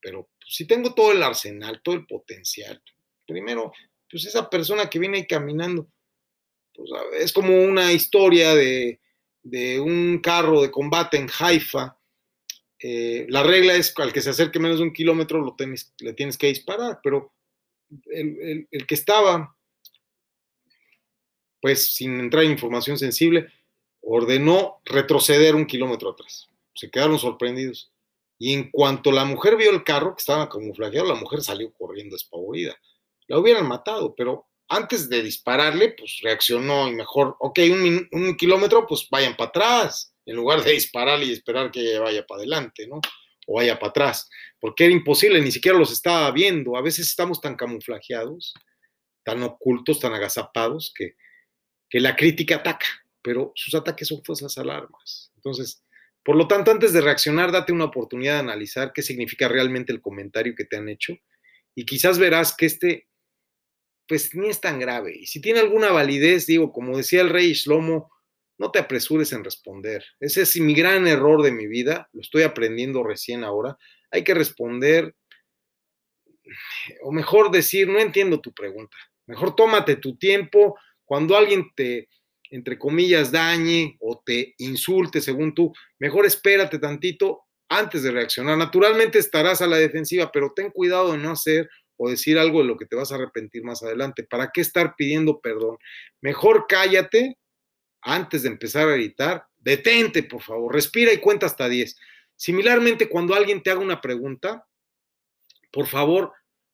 pero 0.00 0.30
si 0.46 0.66
tengo 0.66 0.94
todo 0.94 1.12
el 1.12 1.22
arsenal, 1.22 1.80
todo 1.82 1.94
el 1.94 2.06
potencial, 2.06 2.82
primero 3.26 3.72
pues 4.10 4.26
esa 4.26 4.50
persona 4.50 4.90
que 4.90 4.98
viene 4.98 5.18
ahí 5.18 5.26
caminando, 5.26 5.88
pues 6.74 6.90
es 7.18 7.32
como 7.32 7.62
una 7.62 7.92
historia 7.92 8.54
de, 8.54 9.00
un 9.42 10.20
carro 10.22 10.62
de 10.62 10.70
combate 10.70 11.16
en 11.16 11.28
Haifa. 11.38 11.96
Eh, 12.78 13.26
la 13.28 13.42
regla 13.42 13.74
es 13.74 13.92
al 13.98 14.12
que 14.12 14.20
se 14.20 14.30
acerque 14.30 14.58
menos 14.58 14.78
de 14.78 14.84
un 14.84 14.92
kilómetro 14.92 15.40
lo 15.40 15.54
le 15.98 16.12
tienes 16.14 16.38
que 16.38 16.46
disparar, 16.46 17.00
pero 17.02 17.32
el, 18.06 18.66
el 18.70 18.86
que 18.86 18.94
estaba, 18.94 19.54
pues 21.60 21.92
sin 21.94 22.18
entrar 22.20 22.44
en 22.44 22.52
información 22.52 22.96
sensible, 22.98 23.52
ordenó 24.00 24.80
retroceder 24.84 25.54
un 25.54 25.66
kilómetro 25.66 26.10
atrás. 26.10 26.48
Se 26.74 26.90
quedaron 26.90 27.18
sorprendidos. 27.18 27.92
Y 28.38 28.54
en 28.54 28.70
cuanto 28.70 29.12
la 29.12 29.26
mujer 29.26 29.56
vio 29.56 29.70
el 29.70 29.84
carro 29.84 30.14
que 30.14 30.20
estaba 30.20 30.48
camuflajeado, 30.48 31.06
la 31.06 31.20
mujer 31.20 31.42
salió 31.42 31.70
corriendo 31.74 32.14
despavorida 32.14 32.74
la 33.30 33.38
hubieran 33.38 33.68
matado, 33.68 34.12
pero 34.16 34.48
antes 34.70 35.08
de 35.08 35.22
dispararle, 35.22 35.94
pues 35.98 36.20
reaccionó 36.22 36.88
y 36.88 36.94
mejor, 36.94 37.36
ok, 37.40 37.58
un, 38.12 38.36
kilómetro, 38.36 38.86
pues 38.86 39.08
vayan 39.10 39.36
para 39.36 39.50
atrás, 39.50 40.14
en 40.24 40.36
lugar 40.36 40.62
de 40.62 40.72
dispararle 40.72 41.26
y 41.26 41.32
esperar 41.32 41.70
que 41.72 41.98
vaya 41.98 42.24
para 42.24 42.38
adelante, 42.38 42.86
¿no? 42.86 43.00
O 43.48 43.56
vaya 43.56 43.78
para 43.78 43.90
atrás, 43.90 44.30
porque 44.60 44.84
era 44.84 44.94
imposible, 44.94 45.40
ni 45.40 45.50
siquiera 45.50 45.76
los 45.76 45.90
estaba 45.90 46.30
viendo. 46.30 46.76
A 46.76 46.82
veces 46.82 47.08
estamos 47.08 47.40
tan 47.40 47.56
camuflajeados, 47.56 48.54
tan 49.24 49.42
ocultos, 49.42 49.98
tan 49.98 50.14
agazapados, 50.14 50.92
que, 50.94 51.16
que 51.88 51.98
la 51.98 52.14
crítica 52.14 52.56
ataca, 52.56 52.86
pero 53.22 53.52
sus 53.56 53.74
ataques 53.74 54.06
son 54.06 54.22
falsas 54.24 54.56
alarmas. 54.56 55.32
Entonces, 55.34 55.82
Por 56.22 56.36
lo 56.36 56.46
tanto, 56.46 56.70
antes 56.70 56.92
de 56.92 57.00
reaccionar, 57.00 57.50
date 57.50 57.72
una 57.72 57.86
oportunidad 57.86 58.34
de 58.34 58.40
analizar 58.40 58.92
qué 58.94 59.02
significa 59.02 59.48
realmente 59.48 59.90
el 59.92 60.02
comentario 60.02 60.54
que 60.54 60.66
te 60.66 60.76
han 60.76 60.88
hecho 60.88 61.14
y 61.74 61.86
quizás 61.86 62.18
verás 62.18 62.54
que 62.54 62.66
este, 62.66 63.08
pues 64.10 64.34
ni 64.34 64.48
es 64.48 64.60
tan 64.60 64.80
grave. 64.80 65.14
Y 65.16 65.26
si 65.26 65.40
tiene 65.40 65.60
alguna 65.60 65.92
validez, 65.92 66.44
digo, 66.44 66.72
como 66.72 66.96
decía 66.96 67.20
el 67.20 67.28
rey 67.28 67.52
Shlomo, 67.52 68.10
no 68.58 68.72
te 68.72 68.80
apresures 68.80 69.32
en 69.32 69.44
responder. 69.44 70.04
Ese 70.18 70.42
es 70.42 70.60
mi 70.60 70.74
gran 70.74 71.06
error 71.06 71.44
de 71.44 71.52
mi 71.52 71.68
vida, 71.68 72.08
lo 72.12 72.20
estoy 72.20 72.42
aprendiendo 72.42 73.04
recién 73.04 73.44
ahora. 73.44 73.78
Hay 74.10 74.24
que 74.24 74.34
responder, 74.34 75.14
o 77.02 77.12
mejor 77.12 77.52
decir, 77.52 77.86
no 77.86 78.00
entiendo 78.00 78.40
tu 78.40 78.52
pregunta. 78.52 78.96
Mejor 79.28 79.54
tómate 79.54 79.94
tu 79.94 80.18
tiempo. 80.18 80.76
Cuando 81.04 81.36
alguien 81.36 81.70
te, 81.76 82.08
entre 82.50 82.80
comillas, 82.80 83.30
dañe 83.30 83.96
o 84.00 84.20
te 84.26 84.56
insulte 84.58 85.20
según 85.20 85.54
tú, 85.54 85.72
mejor 86.00 86.26
espérate 86.26 86.80
tantito 86.80 87.44
antes 87.68 88.02
de 88.02 88.10
reaccionar. 88.10 88.58
Naturalmente 88.58 89.20
estarás 89.20 89.62
a 89.62 89.68
la 89.68 89.76
defensiva, 89.76 90.32
pero 90.32 90.52
ten 90.52 90.72
cuidado 90.72 91.12
de 91.12 91.18
no 91.18 91.30
hacer 91.30 91.70
o 92.02 92.08
decir 92.08 92.38
algo 92.38 92.60
de 92.60 92.64
lo 92.64 92.78
que 92.78 92.86
te 92.86 92.96
vas 92.96 93.12
a 93.12 93.16
arrepentir 93.16 93.62
más 93.62 93.82
adelante. 93.82 94.22
¿Para 94.22 94.50
qué 94.52 94.62
estar 94.62 94.94
pidiendo 94.96 95.38
perdón? 95.42 95.76
Mejor 96.22 96.64
cállate 96.66 97.36
antes 98.00 98.42
de 98.42 98.48
empezar 98.48 98.88
a 98.88 98.94
gritar. 98.94 99.44
Detente, 99.58 100.22
por 100.22 100.40
favor, 100.40 100.74
respira 100.74 101.12
y 101.12 101.18
cuenta 101.18 101.44
hasta 101.44 101.68
10. 101.68 101.94
Similarmente, 102.36 103.10
cuando 103.10 103.34
alguien 103.34 103.62
te 103.62 103.70
haga 103.70 103.80
una 103.80 104.00
pregunta, 104.00 104.66
por 105.70 105.86
favor, 105.86 106.32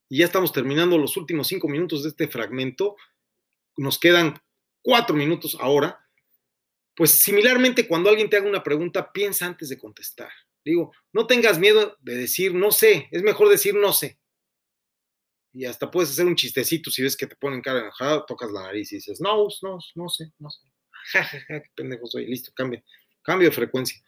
y 0.08 0.18
ya 0.18 0.26
estamos 0.26 0.52
terminando 0.52 0.96
los 0.96 1.16
últimos 1.16 1.48
cinco 1.48 1.66
minutos 1.66 2.04
de 2.04 2.10
este 2.10 2.28
fragmento, 2.28 2.94
nos 3.76 3.98
quedan 3.98 4.40
cuatro 4.80 5.16
minutos 5.16 5.56
ahora, 5.58 5.98
pues 6.94 7.10
similarmente 7.10 7.88
cuando 7.88 8.10
alguien 8.10 8.30
te 8.30 8.36
haga 8.36 8.48
una 8.48 8.62
pregunta, 8.62 9.10
piensa 9.12 9.44
antes 9.44 9.70
de 9.70 9.76
contestar. 9.76 10.30
Digo, 10.64 10.92
no 11.12 11.26
tengas 11.26 11.58
miedo 11.58 11.96
de 11.98 12.14
decir 12.14 12.54
no 12.54 12.70
sé, 12.70 13.08
es 13.10 13.24
mejor 13.24 13.48
decir 13.48 13.74
no 13.74 13.92
sé. 13.92 14.20
Y 15.56 15.64
hasta 15.64 15.90
puedes 15.90 16.10
hacer 16.10 16.26
un 16.26 16.36
chistecito 16.36 16.90
si 16.90 17.02
ves 17.02 17.16
que 17.16 17.26
te 17.26 17.34
ponen 17.34 17.62
cara 17.62 17.80
enojada, 17.80 18.26
tocas 18.26 18.50
la 18.52 18.64
nariz 18.64 18.92
y 18.92 18.96
dices, 18.96 19.22
no, 19.22 19.48
no, 19.62 19.78
no 19.94 20.08
sé, 20.10 20.30
no 20.38 20.50
sé. 20.50 20.60
Ja, 21.12 21.24
ja, 21.24 21.40
ja, 21.48 21.62
qué 21.62 21.70
pendejo 21.74 22.06
soy, 22.06 22.26
listo, 22.26 22.52
cambia, 22.54 22.84
cambio 23.22 23.48
de 23.48 23.54
frecuencia. 23.54 23.98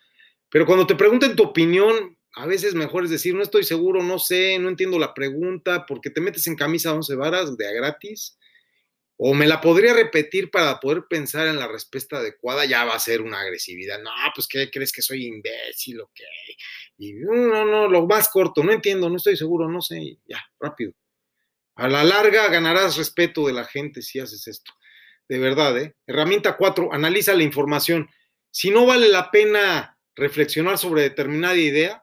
Pero 0.50 0.66
cuando 0.66 0.86
te 0.86 0.94
pregunten 0.94 1.36
tu 1.36 1.44
opinión, 1.44 2.18
a 2.34 2.44
veces 2.44 2.74
mejor 2.74 3.04
es 3.04 3.10
decir, 3.10 3.34
no 3.34 3.42
estoy 3.42 3.64
seguro, 3.64 4.02
no 4.02 4.18
sé, 4.18 4.58
no 4.58 4.68
entiendo 4.68 4.98
la 4.98 5.14
pregunta, 5.14 5.86
porque 5.86 6.10
te 6.10 6.20
metes 6.20 6.46
en 6.48 6.54
camisa 6.54 6.92
11 6.92 7.14
varas 7.14 7.56
de 7.56 7.66
a 7.66 7.72
gratis 7.72 8.36
o 9.16 9.32
me 9.32 9.46
la 9.46 9.62
podría 9.62 9.94
repetir 9.94 10.50
para 10.50 10.78
poder 10.78 11.04
pensar 11.08 11.48
en 11.48 11.58
la 11.58 11.66
respuesta 11.66 12.18
adecuada, 12.18 12.66
ya 12.66 12.84
va 12.84 12.94
a 12.94 13.00
ser 13.00 13.22
una 13.22 13.40
agresividad. 13.40 14.02
No, 14.02 14.10
pues 14.34 14.46
¿qué 14.46 14.70
crees 14.70 14.92
que 14.92 15.00
soy 15.00 15.24
imbécil 15.24 16.02
o 16.02 16.10
qué? 16.14 16.24
Y 16.98 17.14
no, 17.14 17.64
no, 17.64 17.88
lo 17.88 18.06
más 18.06 18.28
corto, 18.28 18.62
no 18.62 18.70
entiendo, 18.70 19.08
no 19.08 19.16
estoy 19.16 19.36
seguro, 19.38 19.66
no 19.66 19.80
sé, 19.80 20.18
ya, 20.26 20.44
rápido. 20.60 20.92
A 21.78 21.86
la 21.86 22.02
larga 22.02 22.48
ganarás 22.48 22.96
respeto 22.96 23.46
de 23.46 23.52
la 23.52 23.64
gente 23.64 24.02
si 24.02 24.18
haces 24.18 24.48
esto. 24.48 24.72
De 25.28 25.38
verdad, 25.38 25.78
¿eh? 25.78 25.94
Herramienta 26.08 26.56
4, 26.56 26.92
analiza 26.92 27.34
la 27.34 27.44
información. 27.44 28.08
Si 28.50 28.72
no 28.72 28.84
vale 28.84 29.08
la 29.08 29.30
pena 29.30 29.96
reflexionar 30.16 30.76
sobre 30.76 31.02
determinada 31.02 31.54
idea, 31.54 32.02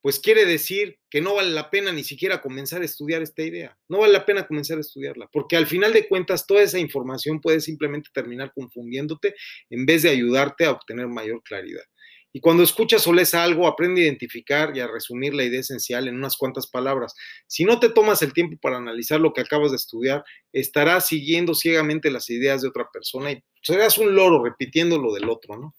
pues 0.00 0.18
quiere 0.18 0.46
decir 0.46 0.98
que 1.10 1.20
no 1.20 1.34
vale 1.34 1.50
la 1.50 1.68
pena 1.68 1.92
ni 1.92 2.04
siquiera 2.04 2.40
comenzar 2.40 2.80
a 2.80 2.86
estudiar 2.86 3.20
esta 3.20 3.42
idea. 3.42 3.78
No 3.86 3.98
vale 3.98 4.14
la 4.14 4.24
pena 4.24 4.46
comenzar 4.46 4.78
a 4.78 4.80
estudiarla, 4.80 5.28
porque 5.30 5.58
al 5.58 5.66
final 5.66 5.92
de 5.92 6.08
cuentas 6.08 6.46
toda 6.46 6.62
esa 6.62 6.78
información 6.78 7.38
puede 7.38 7.60
simplemente 7.60 8.08
terminar 8.14 8.50
confundiéndote 8.54 9.34
en 9.68 9.84
vez 9.84 10.04
de 10.04 10.08
ayudarte 10.08 10.64
a 10.64 10.70
obtener 10.70 11.06
mayor 11.08 11.42
claridad. 11.42 11.84
Y 12.32 12.40
cuando 12.40 12.62
escuchas 12.62 13.06
o 13.06 13.12
lees 13.12 13.34
algo, 13.34 13.66
aprende 13.66 14.00
a 14.00 14.04
identificar 14.04 14.74
y 14.74 14.80
a 14.80 14.86
resumir 14.86 15.34
la 15.34 15.44
idea 15.44 15.60
esencial 15.60 16.08
en 16.08 16.16
unas 16.16 16.36
cuantas 16.36 16.66
palabras. 16.66 17.14
Si 17.46 17.64
no 17.64 17.78
te 17.78 17.90
tomas 17.90 18.22
el 18.22 18.32
tiempo 18.32 18.56
para 18.60 18.78
analizar 18.78 19.20
lo 19.20 19.34
que 19.34 19.42
acabas 19.42 19.70
de 19.70 19.76
estudiar, 19.76 20.24
estarás 20.52 21.06
siguiendo 21.08 21.54
ciegamente 21.54 22.10
las 22.10 22.30
ideas 22.30 22.62
de 22.62 22.68
otra 22.68 22.88
persona 22.90 23.32
y 23.32 23.44
serás 23.62 23.98
un 23.98 24.14
loro 24.14 24.42
repitiendo 24.42 24.98
lo 24.98 25.12
del 25.12 25.28
otro, 25.28 25.58
¿no? 25.58 25.74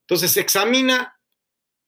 Entonces, 0.00 0.36
examina 0.36 1.16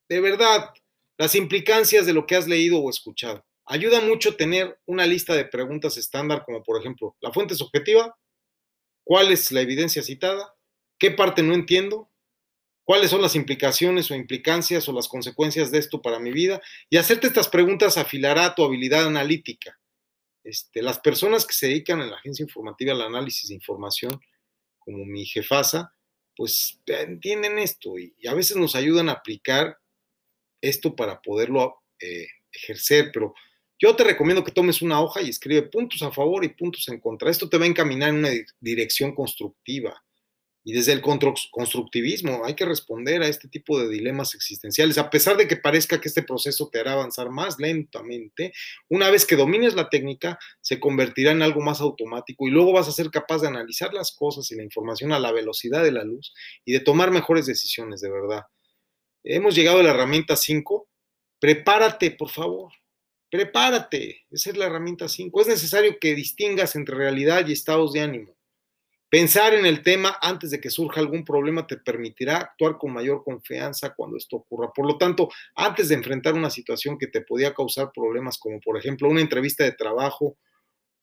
de 0.09 0.21
verdad 0.21 0.71
las 1.19 1.35
implicancias 1.35 2.07
de 2.07 2.13
lo 2.13 2.27
que 2.27 2.37
has 2.37 2.47
leído 2.47 2.79
o 2.79 2.91
escuchado. 2.91 3.45
Ayuda 3.67 4.01
mucho 4.01 4.37
tener 4.37 4.79
una 4.87 5.07
lista 5.07 5.35
de 5.35 5.47
preguntas 5.47 5.97
estándar, 5.97 6.45
como 6.45 6.63
por 6.63 6.79
ejemplo, 6.79 7.17
¿la 7.21 7.33
fuente 7.33 7.55
es 7.55 7.63
objetiva? 7.63 8.17
¿Cuál 9.05 9.33
es 9.33 9.51
la 9.51 9.61
evidencia 9.61 10.03
citada? 10.03 10.55
¿Qué 10.99 11.11
parte 11.11 11.43
no 11.43 11.55
entiendo? 11.55 12.11
¿Cuáles 12.85 13.11
son 13.11 13.23
las 13.23 13.35
implicaciones 13.35 14.11
o 14.11 14.15
implicancias 14.15 14.89
o 14.89 14.93
las 14.93 15.09
consecuencias 15.09 15.71
de 15.71 15.79
esto 15.79 16.03
para 16.03 16.19
mi 16.19 16.33
vida? 16.33 16.61
Y 16.91 16.99
hacerte 16.99 17.27
estas 17.27 17.49
preguntas 17.49 17.97
afilará 17.97 18.55
tu 18.55 18.63
habilidad 18.63 19.07
analítica. 19.07 19.79
Este, 20.45 20.83
las 20.83 21.01
personas 21.01 21.47
que 21.47 21.55
se 21.55 21.69
dedican 21.69 22.03
en 22.03 22.11
la 22.11 22.17
agencia 22.17 22.43
informativa 22.43 22.93
al 22.93 23.01
análisis 23.01 23.49
de 23.49 23.55
información, 23.55 24.21
como 24.79 25.07
mi 25.07 25.25
jefasa, 25.25 25.95
pues 26.37 26.79
entienden 26.87 27.59
esto 27.59 27.99
y, 27.99 28.15
a 28.27 28.35
veces 28.35 28.57
nos 28.57 28.75
ayudan 28.75 29.09
a 29.09 29.13
aplicar 29.13 29.79
esto 30.61 30.95
para 30.95 31.23
poderlo 31.23 31.83
eh, 32.01 32.27
ejercer, 32.53 33.11
pero 33.13 33.35
yo 33.79 33.97
te 33.97 34.05
recomiendo 34.05 34.45
que 34.45 34.53
tomes 34.53 34.83
una 34.83 35.01
hoja 35.01 35.23
y 35.23 35.31
escribe 35.31 35.63
puntos 35.63 36.03
a 36.03 36.13
favor 36.13 36.45
y 36.45 36.49
puntos 36.49 36.89
en 36.89 37.01
contra. 37.01 37.31
Esto 37.31 37.49
te 37.49 37.59
va 37.59 37.65
a 37.65 37.69
encaminar 37.69 38.11
en 38.11 38.17
una 38.17 38.31
dirección 38.61 39.15
constructiva. 39.15 40.04
Y 40.67 40.73
desde 40.73 40.93
el 40.93 41.03
constructivismo 41.03 42.43
hay 42.45 42.55
que 42.55 42.65
responder 42.65 43.23
a 43.23 43.29
este 43.29 43.49
tipo 43.49 43.79
de 43.79 43.89
dilemas 43.89 44.35
existenciales, 44.35 44.97
a 44.97 45.11
pesar 45.11 45.37
de 45.37 45.47
que 45.47 45.59
parezca 45.59 46.01
que 46.01 46.09
este 46.09 46.23
proceso 46.23 46.71
te 46.73 46.81
hará 46.81 46.93
avanzar 46.93 47.29
más 47.29 47.59
lentamente, 47.59 48.55
una 48.89 49.11
vez 49.11 49.27
que 49.27 49.37
domines 49.37 49.75
la 49.75 49.91
técnica, 49.91 50.39
se 50.63 50.81
convertirá 50.81 51.33
en 51.33 51.43
algo 51.43 51.61
más 51.61 51.83
automático 51.83 52.49
y 52.49 52.51
luego 52.51 52.73
vas 52.73 52.89
a 52.89 52.93
ser 52.93 53.11
capaz 53.11 53.43
de 53.43 53.49
analizar 53.49 53.93
las 53.93 54.13
cosas 54.13 54.51
y 54.51 54.57
la 54.57 54.63
información 54.63 55.13
a 55.13 55.19
la 55.19 55.33
velocidad 55.33 55.83
de 55.85 55.93
la 55.93 56.03
luz 56.03 56.33
y 56.65 56.73
de 56.73 56.81
tomar 56.81 57.11
mejores 57.11 57.45
decisiones, 57.45 58.01
de 58.01 58.11
verdad. 58.11 58.45
Hemos 59.23 59.55
llegado 59.55 59.81
a 59.81 59.83
la 59.83 59.91
herramienta 59.91 60.35
5. 60.37 60.89
Prepárate, 61.41 62.11
por 62.11 62.31
favor. 62.31 62.73
Prepárate. 63.31 64.27
Esa 64.31 64.51
es 64.51 64.57
la 64.57 64.67
herramienta 64.67 65.09
5. 65.09 65.41
Es 65.41 65.47
necesario 65.47 65.99
que 65.99 66.15
distingas 66.15 66.77
entre 66.77 66.95
realidad 66.95 67.47
y 67.47 67.53
estados 67.53 67.93
de 67.93 68.01
ánimo. 68.01 68.34
Pensar 69.15 69.55
en 69.55 69.65
el 69.65 69.85
tema 69.85 70.19
antes 70.21 70.51
de 70.51 70.61
que 70.61 70.71
surja 70.71 70.99
algún 70.99 71.25
problema 71.25 71.69
te 71.69 71.77
permitirá 71.77 72.39
actuar 72.39 72.79
con 72.79 72.93
mayor 72.93 73.23
confianza 73.23 73.95
cuando 73.95 74.17
esto 74.17 74.39
ocurra. 74.39 74.73
Por 74.75 74.89
lo 74.89 74.99
tanto, 74.99 75.29
antes 75.55 75.89
de 75.89 75.95
enfrentar 75.95 76.35
una 76.35 76.51
situación 76.51 76.99
que 76.99 77.07
te 77.07 77.21
podía 77.21 77.55
causar 77.55 77.93
problemas, 77.95 78.39
como 78.39 78.59
por 78.59 78.77
ejemplo 78.77 79.09
una 79.09 79.21
entrevista 79.21 79.63
de 79.63 79.71
trabajo 79.71 80.37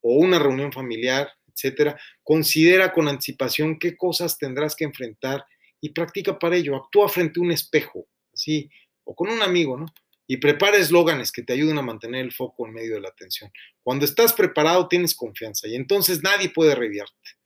o 0.02 0.16
una 0.16 0.40
reunión 0.40 0.74
familiar, 0.74 1.32
etcétera, 1.54 1.98
considera 2.22 2.92
con 2.92 3.08
anticipación 3.08 3.80
qué 3.80 3.96
cosas 3.96 4.38
tendrás 4.38 4.76
que 4.76 4.84
enfrentar 4.84 5.46
y 5.80 5.92
practica 5.92 6.38
para 6.38 6.58
ello. 6.58 6.76
Actúa 6.76 7.08
frente 7.08 7.40
a 7.40 7.44
un 7.44 7.54
espejo, 7.54 8.10
así, 8.34 8.70
o 9.06 9.16
con 9.16 9.30
un 9.30 9.42
amigo, 9.42 9.78
¿no? 9.78 9.86
Y 10.28 10.36
prepara 10.36 10.76
eslóganes 10.76 11.32
que 11.32 11.44
te 11.44 11.54
ayuden 11.54 11.78
a 11.78 11.82
mantener 11.82 12.26
el 12.26 12.34
foco 12.34 12.68
en 12.68 12.74
medio 12.74 12.96
de 12.96 13.00
la 13.04 13.08
atención. 13.08 13.50
Cuando 13.82 14.04
estás 14.04 14.34
preparado, 14.34 14.90
tienes 14.90 15.16
confianza 15.16 15.70
y 15.70 15.76
entonces 15.76 16.22
nadie 16.22 16.50
puede 16.50 16.72
derribarte. 16.72 17.41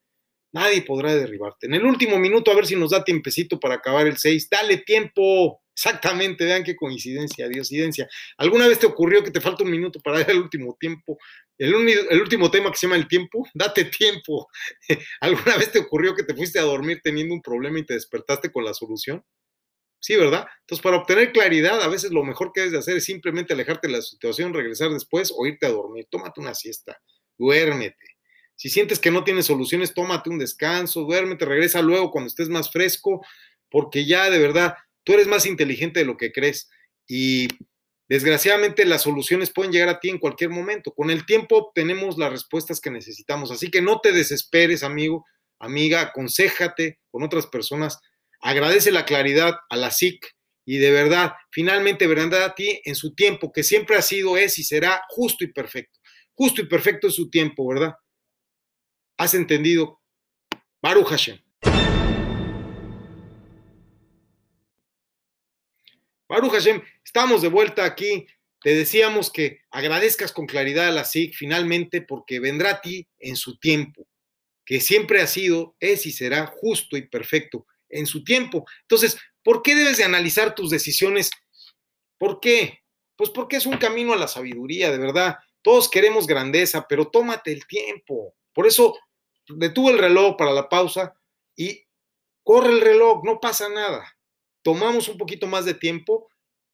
Nadie 0.55 0.83
podrá 0.83 1.13
derribarte. 1.13 1.67
En 1.67 1.73
el 1.73 1.83
último 1.83 2.17
minuto, 2.17 2.49
a 2.49 2.55
ver 2.55 2.65
si 2.65 2.77
nos 2.77 2.91
da 2.91 3.03
tiempecito 3.03 3.59
para 3.59 3.75
acabar 3.75 4.07
el 4.07 4.15
6. 4.15 4.49
Dale 4.49 4.77
tiempo. 4.77 5.61
Exactamente, 5.75 6.45
vean 6.45 6.63
qué 6.63 6.77
coincidencia, 6.77 7.49
diosidencia. 7.49 8.07
¿Alguna 8.37 8.65
vez 8.65 8.79
te 8.79 8.85
ocurrió 8.85 9.21
que 9.21 9.31
te 9.31 9.41
falta 9.41 9.65
un 9.65 9.71
minuto 9.71 9.99
para 9.99 10.19
dar 10.19 10.31
el 10.31 10.37
último 10.37 10.77
tiempo? 10.79 11.17
El, 11.57 11.73
el, 12.09 12.21
último 12.21 12.49
tema 12.49 12.71
que 12.71 12.77
se 12.77 12.87
llama 12.87 12.95
el 12.95 13.09
tiempo, 13.09 13.45
date 13.53 13.83
tiempo. 13.83 14.47
¿Alguna 15.19 15.57
vez 15.57 15.73
te 15.73 15.79
ocurrió 15.79 16.15
que 16.15 16.23
te 16.23 16.33
fuiste 16.33 16.57
a 16.57 16.61
dormir 16.61 17.01
teniendo 17.03 17.33
un 17.33 17.41
problema 17.41 17.79
y 17.79 17.85
te 17.85 17.95
despertaste 17.95 18.49
con 18.49 18.63
la 18.63 18.73
solución? 18.73 19.25
Sí, 19.99 20.15
¿verdad? 20.15 20.47
Entonces, 20.61 20.81
para 20.81 20.95
obtener 20.95 21.33
claridad, 21.33 21.81
a 21.81 21.89
veces 21.89 22.11
lo 22.11 22.23
mejor 22.23 22.53
que 22.53 22.61
debes 22.61 22.71
de 22.71 22.79
hacer 22.79 22.95
es 22.95 23.03
simplemente 23.03 23.51
alejarte 23.51 23.87
de 23.87 23.93
la 23.93 24.01
situación, 24.01 24.53
regresar 24.53 24.89
después 24.91 25.33
o 25.35 25.45
irte 25.45 25.65
a 25.65 25.71
dormir. 25.71 26.07
Tómate 26.09 26.39
una 26.39 26.53
siesta, 26.53 26.97
duérmete. 27.37 28.14
Si 28.55 28.69
sientes 28.69 28.99
que 28.99 29.11
no 29.11 29.23
tienes 29.23 29.45
soluciones, 29.45 29.93
tómate 29.93 30.29
un 30.29 30.39
descanso, 30.39 31.01
duérmete, 31.01 31.45
regresa 31.45 31.81
luego 31.81 32.11
cuando 32.11 32.27
estés 32.27 32.49
más 32.49 32.71
fresco, 32.71 33.25
porque 33.69 34.05
ya 34.05 34.29
de 34.29 34.39
verdad 34.39 34.75
Tú 35.05 35.13
eres 35.13 35.27
más 35.27 35.45
inteligente 35.45 35.99
de 35.99 36.05
lo 36.05 36.17
que 36.17 36.33
crees 36.33 36.69
y 37.07 37.47
desgraciadamente 38.09 38.85
las 38.85 39.03
soluciones 39.03 39.51
pueden 39.51 39.71
llegar 39.71 39.87
a 39.89 39.99
ti 39.99 40.09
en 40.09 40.17
cualquier 40.17 40.49
momento. 40.49 40.93
Con 40.93 41.11
el 41.11 41.25
tiempo 41.25 41.57
obtenemos 41.57 42.17
las 42.17 42.31
respuestas 42.31 42.81
que 42.81 42.89
necesitamos. 42.89 43.51
Así 43.51 43.69
que 43.69 43.83
no 43.83 44.01
te 44.01 44.11
desesperes, 44.11 44.83
amigo, 44.83 45.25
amiga, 45.59 46.01
aconsejate 46.01 46.99
con 47.11 47.23
otras 47.23 47.45
personas, 47.45 47.99
agradece 48.41 48.91
la 48.91 49.05
claridad 49.05 49.57
a 49.69 49.77
la 49.77 49.91
SIC 49.91 50.25
y 50.65 50.77
de 50.77 50.89
verdad, 50.89 51.33
finalmente 51.51 52.07
verán 52.07 52.33
a 52.33 52.55
ti 52.55 52.81
en 52.85 52.95
su 52.95 53.13
tiempo, 53.13 53.51
que 53.51 53.61
siempre 53.61 53.95
ha 53.95 54.01
sido, 54.01 54.35
es 54.35 54.57
y 54.57 54.63
será 54.63 55.03
justo 55.09 55.43
y 55.43 55.53
perfecto. 55.53 55.99
Justo 56.33 56.63
y 56.63 56.65
perfecto 56.65 57.07
es 57.07 57.13
su 57.13 57.29
tiempo, 57.29 57.67
¿verdad? 57.67 57.93
¿Has 59.17 59.34
entendido? 59.34 60.01
Baruch 60.82 61.08
Hashem. 61.08 61.39
Baruch 66.28 66.51
Hashem, 66.51 66.82
estamos 67.04 67.41
de 67.41 67.47
vuelta 67.47 67.86
aquí. 67.86 68.28
Te 68.62 68.75
decíamos 68.75 69.32
que 69.32 69.62
agradezcas 69.69 70.34
con 70.34 70.47
claridad 70.47 70.89
a 70.89 70.91
la 70.91 71.06
SIG 71.06 71.34
finalmente 71.34 72.01
porque 72.01 72.41
vendrá 72.41 72.71
a 72.71 72.82
ti 72.82 73.08
en 73.19 73.38
su 73.38 73.58
tiempo, 73.58 74.06
que 74.65 74.82
siempre 74.82 75.21
ha 75.21 75.28
sido, 75.28 75.78
es 75.80 76.06
y 76.06 76.12
será 76.12 76.47
justo 76.47 76.97
y 76.97 77.04
perfecto 77.08 77.67
en 77.88 78.08
su 78.08 78.23
tiempo. 78.23 78.65
Entonces, 78.82 79.17
¿por 79.43 79.62
qué 79.62 79.75
debes 79.75 79.97
de 79.97 80.04
analizar 80.04 80.56
tus 80.56 80.71
decisiones? 80.71 81.30
¿Por 82.17 82.41
qué? 82.41 82.80
Pues 83.15 83.30
porque 83.30 83.56
es 83.56 83.65
un 83.65 83.78
camino 83.78 84.12
a 84.12 84.17
la 84.17 84.28
sabiduría, 84.28 84.91
de 84.91 84.97
verdad. 84.97 85.38
Todos 85.62 85.89
queremos 85.89 86.28
grandeza, 86.28 86.86
pero 86.89 87.08
tómate 87.08 87.54
el 87.54 87.65
tiempo. 87.65 88.36
Por 88.55 88.65
eso 88.65 88.97
detuve 89.47 89.91
el 89.91 89.99
reloj 89.99 90.37
para 90.37 90.51
la 90.51 90.69
pausa 90.69 91.13
y 91.55 91.85
corre 92.43 92.71
el 92.71 92.81
reloj, 92.81 93.23
no 93.23 93.39
pasa 93.39 93.69
nada. 93.69 94.17
Tomamos 94.63 95.07
un 95.09 95.17
poquito 95.17 95.45
más 95.45 95.65
de 95.65 95.75
tiempo 95.75 96.29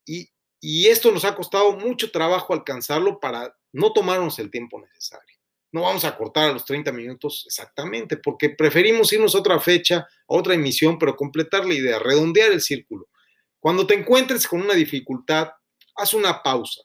y, 0.06 0.30
y 0.62 0.88
esto 0.88 1.12
nos 1.12 1.26
ha 1.26 1.36
costado 1.36 1.74
mucho 1.74 2.12
trabajo 2.12 2.54
alcanzarlo 2.54 3.20
para 3.20 3.58
no 3.74 3.92
tomarnos 3.92 4.40
el 4.40 4.52
tiempo 4.52 4.80
necesario. 4.80 5.36
No 5.72 5.82
vamos 5.84 6.04
a 6.04 6.16
cortar 6.18 6.50
a 6.50 6.54
los 6.54 6.66
30 6.66 6.92
minutos 6.92 7.46
exactamente, 7.48 8.18
porque 8.18 8.50
preferimos 8.50 9.12
irnos 9.14 9.34
a 9.34 9.40
otra 9.40 9.60
fecha, 9.60 10.00
a 10.00 10.08
otra 10.28 10.54
emisión, 10.54 11.00
pero 11.00 11.16
completar 11.16 11.66
la 11.66 11.74
idea, 11.74 11.98
redondear 11.98 12.52
el 12.52 12.62
círculo. 12.62 13.08
Cuando 13.60 13.88
te 13.88 13.94
encuentres 13.94 14.48
con 14.48 14.62
una 14.62 14.74
dificultad, 14.74 15.50
haz 15.96 16.14
una 16.14 16.44
pausa, 16.44 16.82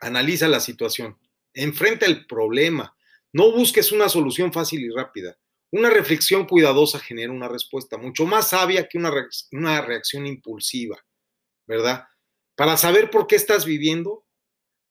analiza 0.00 0.48
la 0.48 0.58
situación, 0.58 1.16
enfrenta 1.54 2.06
el 2.06 2.26
problema, 2.26 2.95
no 3.36 3.52
busques 3.52 3.92
una 3.92 4.08
solución 4.08 4.50
fácil 4.50 4.80
y 4.80 4.88
rápida. 4.88 5.36
Una 5.70 5.90
reflexión 5.90 6.46
cuidadosa 6.46 6.98
genera 6.98 7.30
una 7.30 7.48
respuesta 7.48 7.98
mucho 7.98 8.24
más 8.24 8.48
sabia 8.48 8.88
que 8.88 8.96
una, 8.96 9.12
una 9.52 9.82
reacción 9.82 10.26
impulsiva, 10.26 11.04
¿verdad? 11.66 12.06
Para 12.54 12.78
saber 12.78 13.10
por 13.10 13.26
qué 13.26 13.36
estás 13.36 13.66
viviendo, 13.66 14.24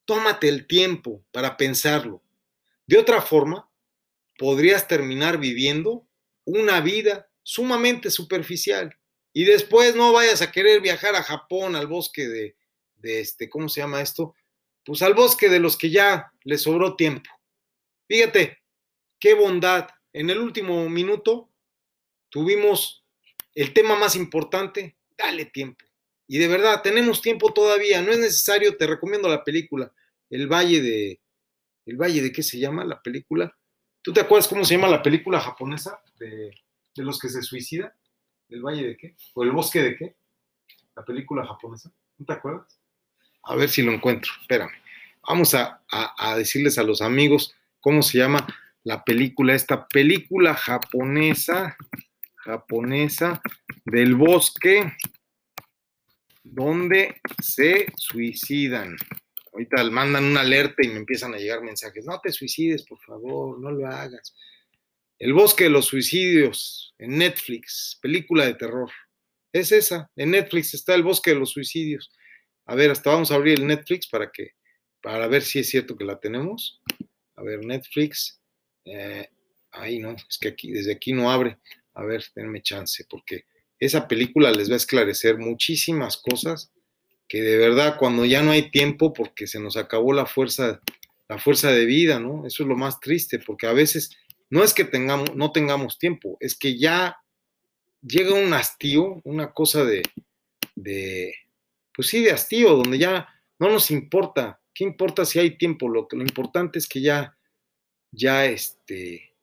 tómate 0.05 0.47
el 0.47 0.67
tiempo 0.67 1.25
para 1.31 1.57
pensarlo. 1.57 2.21
De 2.85 2.99
otra 2.99 3.19
forma, 3.19 3.67
podrías 4.37 4.87
terminar 4.87 5.39
viviendo 5.39 6.07
una 6.43 6.81
vida 6.81 7.27
sumamente 7.41 8.11
superficial 8.11 8.95
y 9.33 9.45
después 9.45 9.95
no 9.95 10.13
vayas 10.13 10.43
a 10.43 10.51
querer 10.51 10.81
viajar 10.81 11.15
a 11.15 11.23
Japón, 11.23 11.75
al 11.75 11.87
bosque 11.87 12.27
de, 12.27 12.55
de 12.97 13.21
este, 13.21 13.49
¿cómo 13.49 13.69
se 13.69 13.81
llama 13.81 14.01
esto? 14.01 14.35
Pues 14.83 15.01
al 15.01 15.15
bosque 15.15 15.49
de 15.49 15.59
los 15.59 15.79
que 15.79 15.89
ya 15.89 16.31
les 16.43 16.61
sobró 16.61 16.95
tiempo. 16.95 17.31
Fíjate, 18.07 18.59
qué 19.19 19.33
bondad. 19.33 19.87
En 20.13 20.29
el 20.29 20.39
último 20.39 20.87
minuto 20.89 21.51
tuvimos 22.29 23.05
el 23.53 23.73
tema 23.73 23.95
más 23.95 24.15
importante, 24.15 24.97
dale 25.17 25.45
tiempo. 25.45 25.85
Y 26.27 26.37
de 26.37 26.47
verdad, 26.47 26.81
tenemos 26.81 27.21
tiempo 27.21 27.53
todavía, 27.53 28.01
no 28.01 28.11
es 28.11 28.19
necesario, 28.19 28.77
te 28.77 28.87
recomiendo 28.87 29.29
la 29.29 29.43
película, 29.43 29.91
El 30.29 30.47
Valle 30.47 30.81
de... 30.81 31.21
¿El 31.85 31.97
Valle 31.97 32.21
de 32.21 32.31
qué 32.31 32.41
se 32.41 32.57
llama 32.57 32.83
la 32.83 33.01
película? 33.01 33.55
¿Tú 34.01 34.11
te 34.11 34.21
acuerdas 34.21 34.47
cómo 34.47 34.65
se 34.65 34.75
llama 34.75 34.87
la 34.87 35.03
película 35.03 35.39
japonesa 35.39 36.01
de, 36.17 36.51
los 36.95 37.19
que 37.19 37.29
se 37.29 37.43
suicidan? 37.43 37.93
¿El 38.49 38.61
Valle 38.61 38.87
de 38.87 38.97
qué? 38.97 39.15
¿O 39.35 39.43
el 39.43 39.51
Bosque 39.51 39.83
de 39.83 39.95
qué? 39.95 40.15
La 40.95 41.05
película 41.05 41.45
japonesa. 41.45 41.93
¿No 42.17 42.25
te 42.25 42.33
acuerdas? 42.33 42.79
A 43.43 43.55
ver 43.55 43.69
si 43.69 43.83
lo 43.83 43.91
encuentro, 43.91 44.31
espérame. 44.41 44.73
Vamos 45.27 45.53
a 45.53 46.35
decirles 46.37 46.77
a 46.79 46.83
los 46.83 47.01
amigos 47.01 47.55
cómo 47.85 48.01
se 48.01 48.17
llama 48.17 48.47
la 48.83 49.03
película, 49.03 49.53
esta 49.53 49.87
película 49.87 50.55
japonesa, 50.55 51.77
japonesa 52.33 53.39
del 53.85 54.15
bosque 54.15 54.91
donde 56.43 57.21
se 57.43 57.85
suicidan. 57.95 58.97
Ahorita 59.53 59.83
mandan 59.91 60.23
una 60.23 60.41
alerta 60.41 60.83
y 60.83 60.87
me 60.87 60.95
empiezan 60.95 61.35
a 61.35 61.37
llegar 61.37 61.61
mensajes. 61.61 62.05
No 62.05 62.19
te 62.21 62.31
suicides, 62.31 62.81
por 62.87 62.97
favor, 63.01 63.59
no 63.59 63.69
lo 63.69 63.85
hagas. 63.85 64.35
El 65.19 65.33
bosque 65.33 65.65
de 65.65 65.69
los 65.69 65.85
suicidios 65.85 66.95
en 66.97 67.19
Netflix, 67.19 67.99
película 68.01 68.47
de 68.47 68.55
terror. 68.55 68.89
Es 69.53 69.71
esa, 69.71 70.09
en 70.15 70.31
Netflix 70.31 70.73
está 70.73 70.95
el 70.95 71.03
bosque 71.03 71.35
de 71.35 71.39
los 71.39 71.51
suicidios. 71.51 72.11
A 72.65 72.73
ver, 72.73 72.89
hasta 72.89 73.11
vamos 73.11 73.29
a 73.29 73.35
abrir 73.35 73.59
el 73.59 73.67
Netflix 73.67 74.07
para 74.07 74.31
que, 74.31 74.53
para 75.03 75.27
ver 75.27 75.43
si 75.43 75.59
es 75.59 75.69
cierto 75.69 75.95
que 75.95 76.03
la 76.03 76.19
tenemos. 76.19 76.81
A 77.35 77.43
ver, 77.43 77.65
Netflix. 77.65 78.39
Eh, 78.85 79.27
ahí 79.71 79.99
no, 79.99 80.11
es 80.11 80.37
que 80.39 80.49
aquí, 80.49 80.71
desde 80.71 80.93
aquí 80.93 81.13
no 81.13 81.31
abre. 81.31 81.57
A 81.93 82.03
ver, 82.03 82.23
denme 82.35 82.61
chance, 82.61 83.05
porque 83.09 83.45
esa 83.79 84.07
película 84.07 84.51
les 84.51 84.69
va 84.69 84.73
a 84.73 84.77
esclarecer 84.77 85.37
muchísimas 85.37 86.17
cosas 86.17 86.71
que 87.27 87.41
de 87.41 87.57
verdad 87.57 87.97
cuando 87.97 88.25
ya 88.25 88.43
no 88.43 88.51
hay 88.51 88.69
tiempo 88.69 89.13
porque 89.13 89.47
se 89.47 89.59
nos 89.59 89.77
acabó 89.77 90.13
la 90.13 90.25
fuerza, 90.25 90.81
la 91.27 91.39
fuerza 91.39 91.71
de 91.71 91.85
vida, 91.85 92.19
¿no? 92.19 92.45
Eso 92.45 92.63
es 92.63 92.69
lo 92.69 92.75
más 92.75 92.99
triste, 92.99 93.39
porque 93.39 93.67
a 93.67 93.73
veces 93.73 94.15
no 94.49 94.63
es 94.63 94.73
que 94.73 94.83
tengamos, 94.83 95.35
no 95.35 95.51
tengamos 95.51 95.97
tiempo, 95.97 96.37
es 96.39 96.55
que 96.55 96.77
ya 96.77 97.17
llega 98.01 98.33
un 98.33 98.53
hastío, 98.53 99.21
una 99.23 99.51
cosa 99.53 99.83
de, 99.83 100.03
de, 100.75 101.33
pues 101.95 102.09
sí, 102.09 102.23
de 102.23 102.31
hastío, 102.31 102.75
donde 102.75 102.99
ya 102.99 103.27
no 103.57 103.69
nos 103.69 103.89
importa, 103.89 104.59
¿qué 104.75 104.83
importa 104.83 105.25
si 105.25 105.39
hay 105.39 105.57
tiempo? 105.57 105.89
Lo, 105.89 106.07
importante 106.19 106.77
es 106.77 106.87
que 106.87 107.01
ya, 107.01 107.35
ya 108.11 108.45
este, 108.45 109.33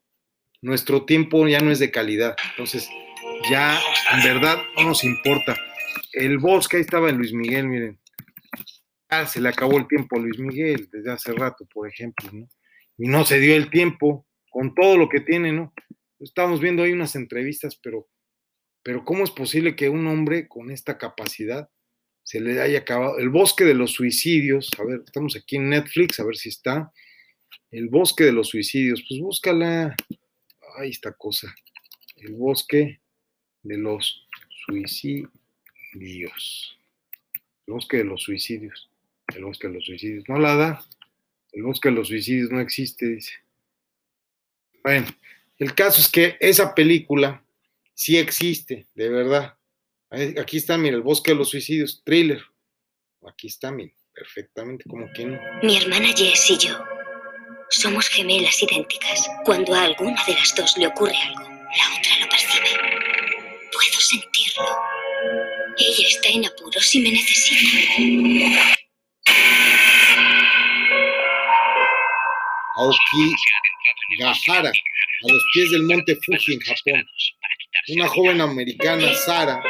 nuestro 0.61 1.05
tiempo 1.05 1.49
ya 1.49 1.59
no 1.61 1.73
es 1.73 1.81
de 1.81 1.91
calidad, 1.91 2.37
entonces 2.51 2.89
ya 3.51 3.81
en 4.13 4.23
verdad 4.23 4.59
no 4.77 4.85
nos 4.85 5.03
importa. 5.03 5.57
El 6.13 6.39
bosque 6.39 6.77
ahí 6.77 6.83
estaba 6.83 7.09
en 7.09 7.17
Luis 7.17 7.33
Miguel, 7.33 7.67
miren. 7.67 7.99
Ah, 9.09 9.27
se 9.27 9.41
le 9.41 9.49
acabó 9.49 9.79
el 9.79 9.89
tiempo 9.89 10.17
a 10.17 10.21
Luis 10.21 10.39
Miguel 10.39 10.89
desde 10.93 11.11
hace 11.11 11.33
rato, 11.33 11.67
por 11.67 11.89
ejemplo, 11.89 12.31
¿no? 12.33 12.49
Y 12.99 13.09
no 13.09 13.25
se 13.25 13.41
dio 13.41 13.57
el 13.57 13.71
tiempo 13.71 14.27
con 14.51 14.75
todo 14.75 14.97
lo 14.97 15.09
que 15.09 15.21
tiene, 15.21 15.53
¿no? 15.53 15.73
Estamos 16.21 16.61
viendo 16.61 16.83
ahí 16.83 16.93
unas 16.93 17.17
entrevistas, 17.17 17.77
pero, 17.83 18.09
pero 18.83 19.05
¿cómo 19.05 19.25
es 19.25 19.31
posible 19.31 19.77
que 19.77 19.89
un 19.89 20.07
hombre 20.07 20.47
con 20.47 20.71
esta 20.71 20.99
capacidad 20.99 21.69
se 22.23 22.41
le 22.41 22.61
haya 22.61 22.79
acabado? 22.81 23.19
El 23.19 23.29
bosque 23.29 23.65
de 23.65 23.75
los 23.75 23.93
suicidios, 23.93 24.71
a 24.79 24.85
ver, 24.85 25.03
estamos 25.05 25.37
aquí 25.37 25.57
en 25.57 25.71
Netflix, 25.71 26.21
a 26.21 26.25
ver 26.25 26.37
si 26.37 26.49
está. 26.49 26.93
El 27.71 27.89
bosque 27.89 28.25
de 28.25 28.33
los 28.33 28.49
suicidios, 28.49 29.05
pues 29.09 29.21
búscala. 29.21 29.97
Ahí 30.79 30.91
está 30.91 31.13
cosa. 31.13 31.55
El 32.17 32.35
bosque 32.35 33.01
de 33.63 33.79
los 33.79 34.27
suicidios. 34.67 35.29
El 37.67 37.75
bosque 37.75 37.99
de 37.99 38.05
los 38.05 38.23
suicidios. 38.23 38.91
El 39.35 39.45
bosque 39.45 39.69
de 39.69 39.75
los 39.75 39.85
suicidios. 39.85 40.25
No 40.29 40.39
la 40.39 40.55
da. 40.55 40.85
El 41.53 41.63
bosque 41.63 41.89
de 41.89 41.95
los 41.95 42.09
suicidios 42.09 42.51
no 42.51 42.61
existe, 42.61 43.07
dice. 43.07 43.33
Bueno, 44.83 45.07
el 45.59 45.75
caso 45.75 46.01
es 46.01 46.09
que 46.09 46.37
esa 46.41 46.75
película 46.75 47.45
sí 47.95 48.19
existe, 48.19 48.87
de 48.95 49.09
verdad. 49.09 49.57
Aquí 50.41 50.59
está, 50.59 50.77
mira, 50.77 50.97
el 50.97 51.03
bosque 51.03 51.33
de 51.33 51.39
los 51.39 51.51
suicidios, 51.51 52.03
thriller. 52.05 52.43
Aquí 53.27 53.47
está, 53.47 53.71
mira, 53.71 53.93
perfectamente 54.13 54.85
como 54.89 55.11
que 55.13 55.25
no. 55.25 55.41
Mi 55.63 55.79
hermana 55.79 56.09
Jess 56.15 56.51
y 56.51 56.59
yo 56.59 56.79
somos 57.73 58.09
gemelas 58.09 58.63
idénticas. 58.63 59.29
Cuando 59.45 59.75
a 59.75 59.85
alguna 59.85 60.23
de 60.27 60.35
las 60.35 60.55
dos 60.55 60.77
le 60.77 60.87
ocurre 60.87 61.17
algo, 61.17 61.43
la 61.43 61.99
otra 61.99 62.19
lo 62.21 62.29
percibe. 62.29 62.69
Puedo 63.73 64.01
sentirlo. 64.01 64.79
Ella 65.79 66.09
está 66.09 66.29
en 66.29 66.45
apuros 66.45 66.95
y 66.95 67.01
me 67.01 67.13
necesita. 67.13 68.77
Aoki 72.77 73.35
Gahara, 74.19 74.69
a 74.69 75.33
los 75.33 75.45
pies 75.55 75.71
del 75.71 75.83
monte 75.85 76.17
Fuji 76.17 76.55
en 76.55 76.61
Japón. 76.61 77.07
Una 77.89 78.09
joven 78.09 78.41
americana, 78.41 79.15
Sara, 79.15 79.63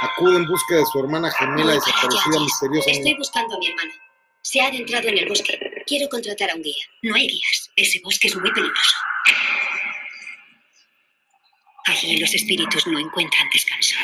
acude 0.00 0.36
en 0.36 0.46
busca 0.46 0.76
de 0.76 0.84
su 0.86 0.98
hermana 1.00 1.30
gemela 1.30 1.72
desaparecida 1.74 2.20
Estoy 2.26 2.40
misteriosamente. 2.44 3.14
buscando 3.18 3.54
a 3.54 3.58
mi 3.58 3.66
hermana. 3.68 3.92
Se 4.42 4.60
ha 4.60 4.66
adentrado 4.68 5.08
en 5.08 5.18
el 5.18 5.28
bosque. 5.28 5.58
Quiero 5.86 6.08
contratar 6.08 6.50
a 6.50 6.54
un 6.54 6.62
guía. 6.62 6.84
No 7.02 7.14
hay 7.14 7.28
guías. 7.28 7.70
Ese 7.76 8.00
bosque 8.02 8.28
es 8.28 8.36
muy 8.36 8.50
peligroso. 8.52 8.96
Allí 11.86 12.18
los 12.18 12.34
espíritus 12.34 12.86
no 12.86 12.98
encuentran 12.98 13.48
descanso. 13.52 13.96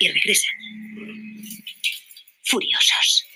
Y 0.00 0.08
regresan. 0.08 0.54
Furiosos. 2.44 3.26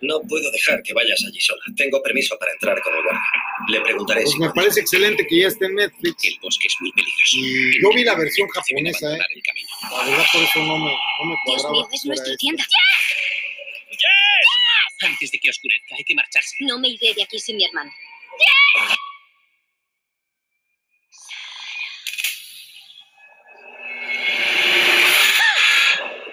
No 0.00 0.20
puedo 0.22 0.48
dejar 0.52 0.80
que 0.82 0.94
vayas 0.94 1.20
allí 1.26 1.40
sola. 1.40 1.60
Tengo 1.76 2.00
permiso 2.02 2.38
para 2.38 2.52
entrar 2.52 2.80
con 2.82 2.94
el 2.94 3.02
guardia. 3.02 3.22
Le 3.68 3.80
preguntaré 3.80 4.22
pues 4.22 4.32
si. 4.32 4.38
Me 4.38 4.50
parece 4.50 4.80
excelente 4.80 5.26
que 5.26 5.40
ya 5.40 5.48
esté 5.48 5.66
en 5.66 5.74
Netflix. 5.74 6.24
El 6.24 6.38
bosque 6.40 6.68
es 6.68 6.76
muy 6.80 6.92
peligroso. 6.92 7.36
Mm, 7.36 7.82
yo 7.82 7.90
vi 7.96 8.04
la 8.04 8.14
versión 8.14 8.48
japonesa, 8.48 9.14
¿eh? 9.14 9.18
La 9.18 10.04
verdad, 10.04 10.26
por 10.32 10.42
eso 10.42 10.58
no 10.60 10.78
me, 10.78 10.92
no 10.92 11.24
me 11.24 11.36
cuadraba. 11.44 11.72
Dios 11.72 11.72
mío, 11.72 11.88
es 11.92 12.04
nuestra 12.04 12.36
tienda. 12.36 12.64
¡Yes! 12.64 13.90
¡Yes! 13.90 15.10
Antes 15.10 15.30
de 15.32 15.38
que 15.40 15.50
oscurezca, 15.50 15.96
hay 15.96 16.04
que 16.04 16.14
marcharse. 16.14 16.56
No 16.60 16.78
me 16.78 16.88
iré 16.90 17.14
de 17.14 17.22
aquí 17.24 17.38
sin 17.40 17.56
mi 17.56 17.64
hermana. 17.64 17.92
¡Yes! 18.38 18.98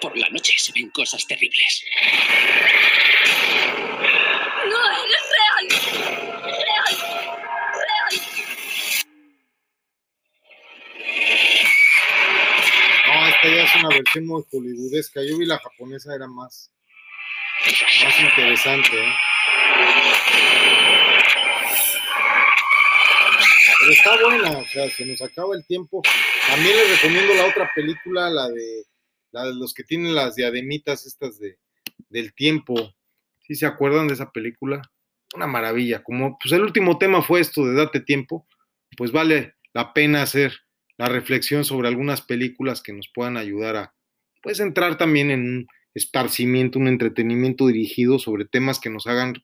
Por 0.00 0.16
la 0.16 0.28
noche 0.28 0.54
se 0.56 0.72
ven 0.72 0.90
cosas 0.90 1.26
terribles. 1.26 1.84
Una 13.80 13.88
versión 13.88 14.26
muy 14.26 14.42
hollywoodesca. 14.50 15.20
Yo 15.22 15.38
vi 15.38 15.46
la 15.46 15.58
japonesa, 15.58 16.14
era 16.14 16.26
más, 16.26 16.70
más 18.04 18.20
interesante. 18.20 18.96
¿eh? 18.96 19.12
Pero 23.80 23.92
está 23.92 24.22
buena, 24.22 24.58
o 24.58 24.64
sea, 24.66 24.90
se 24.90 25.06
nos 25.06 25.22
acaba 25.22 25.54
el 25.54 25.64
tiempo. 25.66 26.02
También 26.48 26.76
les 26.76 27.02
recomiendo 27.02 27.34
la 27.34 27.46
otra 27.46 27.70
película, 27.74 28.30
la 28.30 28.48
de, 28.48 28.84
la 29.32 29.44
de 29.44 29.54
los 29.54 29.74
que 29.74 29.84
tienen 29.84 30.14
las 30.14 30.34
diademitas 30.34 31.06
estas 31.06 31.38
de, 31.38 31.58
del 32.08 32.34
tiempo. 32.34 32.94
¿Sí 33.46 33.54
se 33.54 33.66
acuerdan 33.66 34.08
de 34.08 34.14
esa 34.14 34.30
película? 34.30 34.82
Una 35.34 35.46
maravilla. 35.46 36.02
Como 36.02 36.38
pues 36.38 36.52
el 36.52 36.62
último 36.62 36.98
tema 36.98 37.22
fue 37.22 37.40
esto 37.40 37.64
de 37.64 37.74
date 37.74 38.00
tiempo, 38.00 38.46
pues 38.96 39.12
vale 39.12 39.54
la 39.72 39.92
pena 39.92 40.22
hacer 40.22 40.65
la 40.98 41.08
reflexión 41.08 41.64
sobre 41.64 41.88
algunas 41.88 42.22
películas 42.22 42.82
que 42.82 42.92
nos 42.92 43.08
puedan 43.12 43.36
ayudar 43.36 43.76
a 43.76 43.94
pues 44.42 44.60
entrar 44.60 44.96
también 44.96 45.30
en 45.30 45.40
un 45.40 45.66
esparcimiento, 45.94 46.78
un 46.78 46.88
entretenimiento 46.88 47.66
dirigido 47.66 48.18
sobre 48.18 48.44
temas 48.44 48.78
que 48.78 48.90
nos 48.90 49.06
hagan 49.06 49.34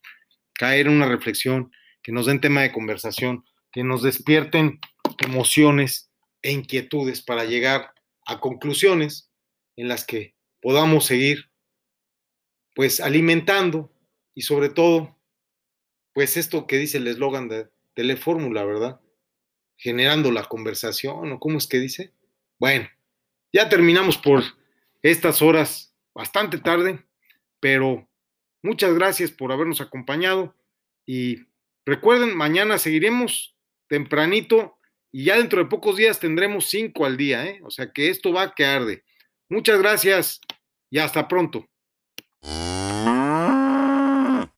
caer 0.55 0.86
en 0.86 0.92
una 0.92 1.09
reflexión, 1.09 1.72
que 2.03 2.12
nos 2.12 2.26
den 2.26 2.40
tema 2.40 2.62
de 2.62 2.72
conversación, 2.72 3.44
que 3.72 3.84
nos 3.84 4.03
despierten 4.03 4.78
emociones 5.18 6.11
e 6.42 6.53
inquietudes 6.53 7.22
para 7.22 7.44
llegar 7.44 7.92
a 8.26 8.38
conclusiones 8.38 9.30
en 9.76 9.88
las 9.88 10.05
que 10.05 10.34
podamos 10.61 11.07
seguir 11.07 11.50
pues 12.74 13.00
alimentando 13.00 13.92
y 14.34 14.42
sobre 14.42 14.68
todo 14.68 15.18
pues 16.12 16.36
esto 16.36 16.66
que 16.66 16.78
dice 16.78 16.98
el 16.98 17.09
eslogan 17.09 17.48
de 17.48 17.68
Telefórmula, 17.94 18.64
¿verdad? 18.64 19.01
Generando 19.83 20.30
la 20.30 20.45
conversación 20.45 21.33
o 21.33 21.41
cómo 21.41 21.59
es 21.59 21.66
que 21.66 21.80
dice. 21.80 22.12
Bueno, 22.61 22.89
ya 23.53 23.68
terminamos 23.68 24.16
por 24.16 24.45
estas 25.03 25.43
horas 25.43 25.93
bastante 26.14 26.59
tarde, 26.59 27.05
pero 27.59 28.09
muchas 28.62 28.95
gracias 28.95 29.33
por 29.33 29.51
habernos 29.51 29.80
acompañado 29.80 30.55
y 31.05 31.41
recuerden, 31.85 32.37
mañana 32.37 32.78
seguiremos 32.78 33.57
tempranito 33.89 34.78
y 35.11 35.24
ya 35.24 35.37
dentro 35.37 35.59
de 35.59 35.68
pocos 35.68 35.97
días 35.97 36.20
tendremos 36.20 36.66
cinco 36.66 37.05
al 37.05 37.16
día, 37.16 37.45
¿eh? 37.45 37.61
O 37.64 37.70
sea 37.72 37.93
que 37.93 38.09
esto 38.09 38.33
va 38.33 38.43
a 38.43 38.55
que 38.55 38.64
arde. 38.64 39.03
Muchas 39.49 39.80
gracias 39.80 40.41
y 40.91 40.99
hasta 40.99 41.26
pronto. 41.26 41.66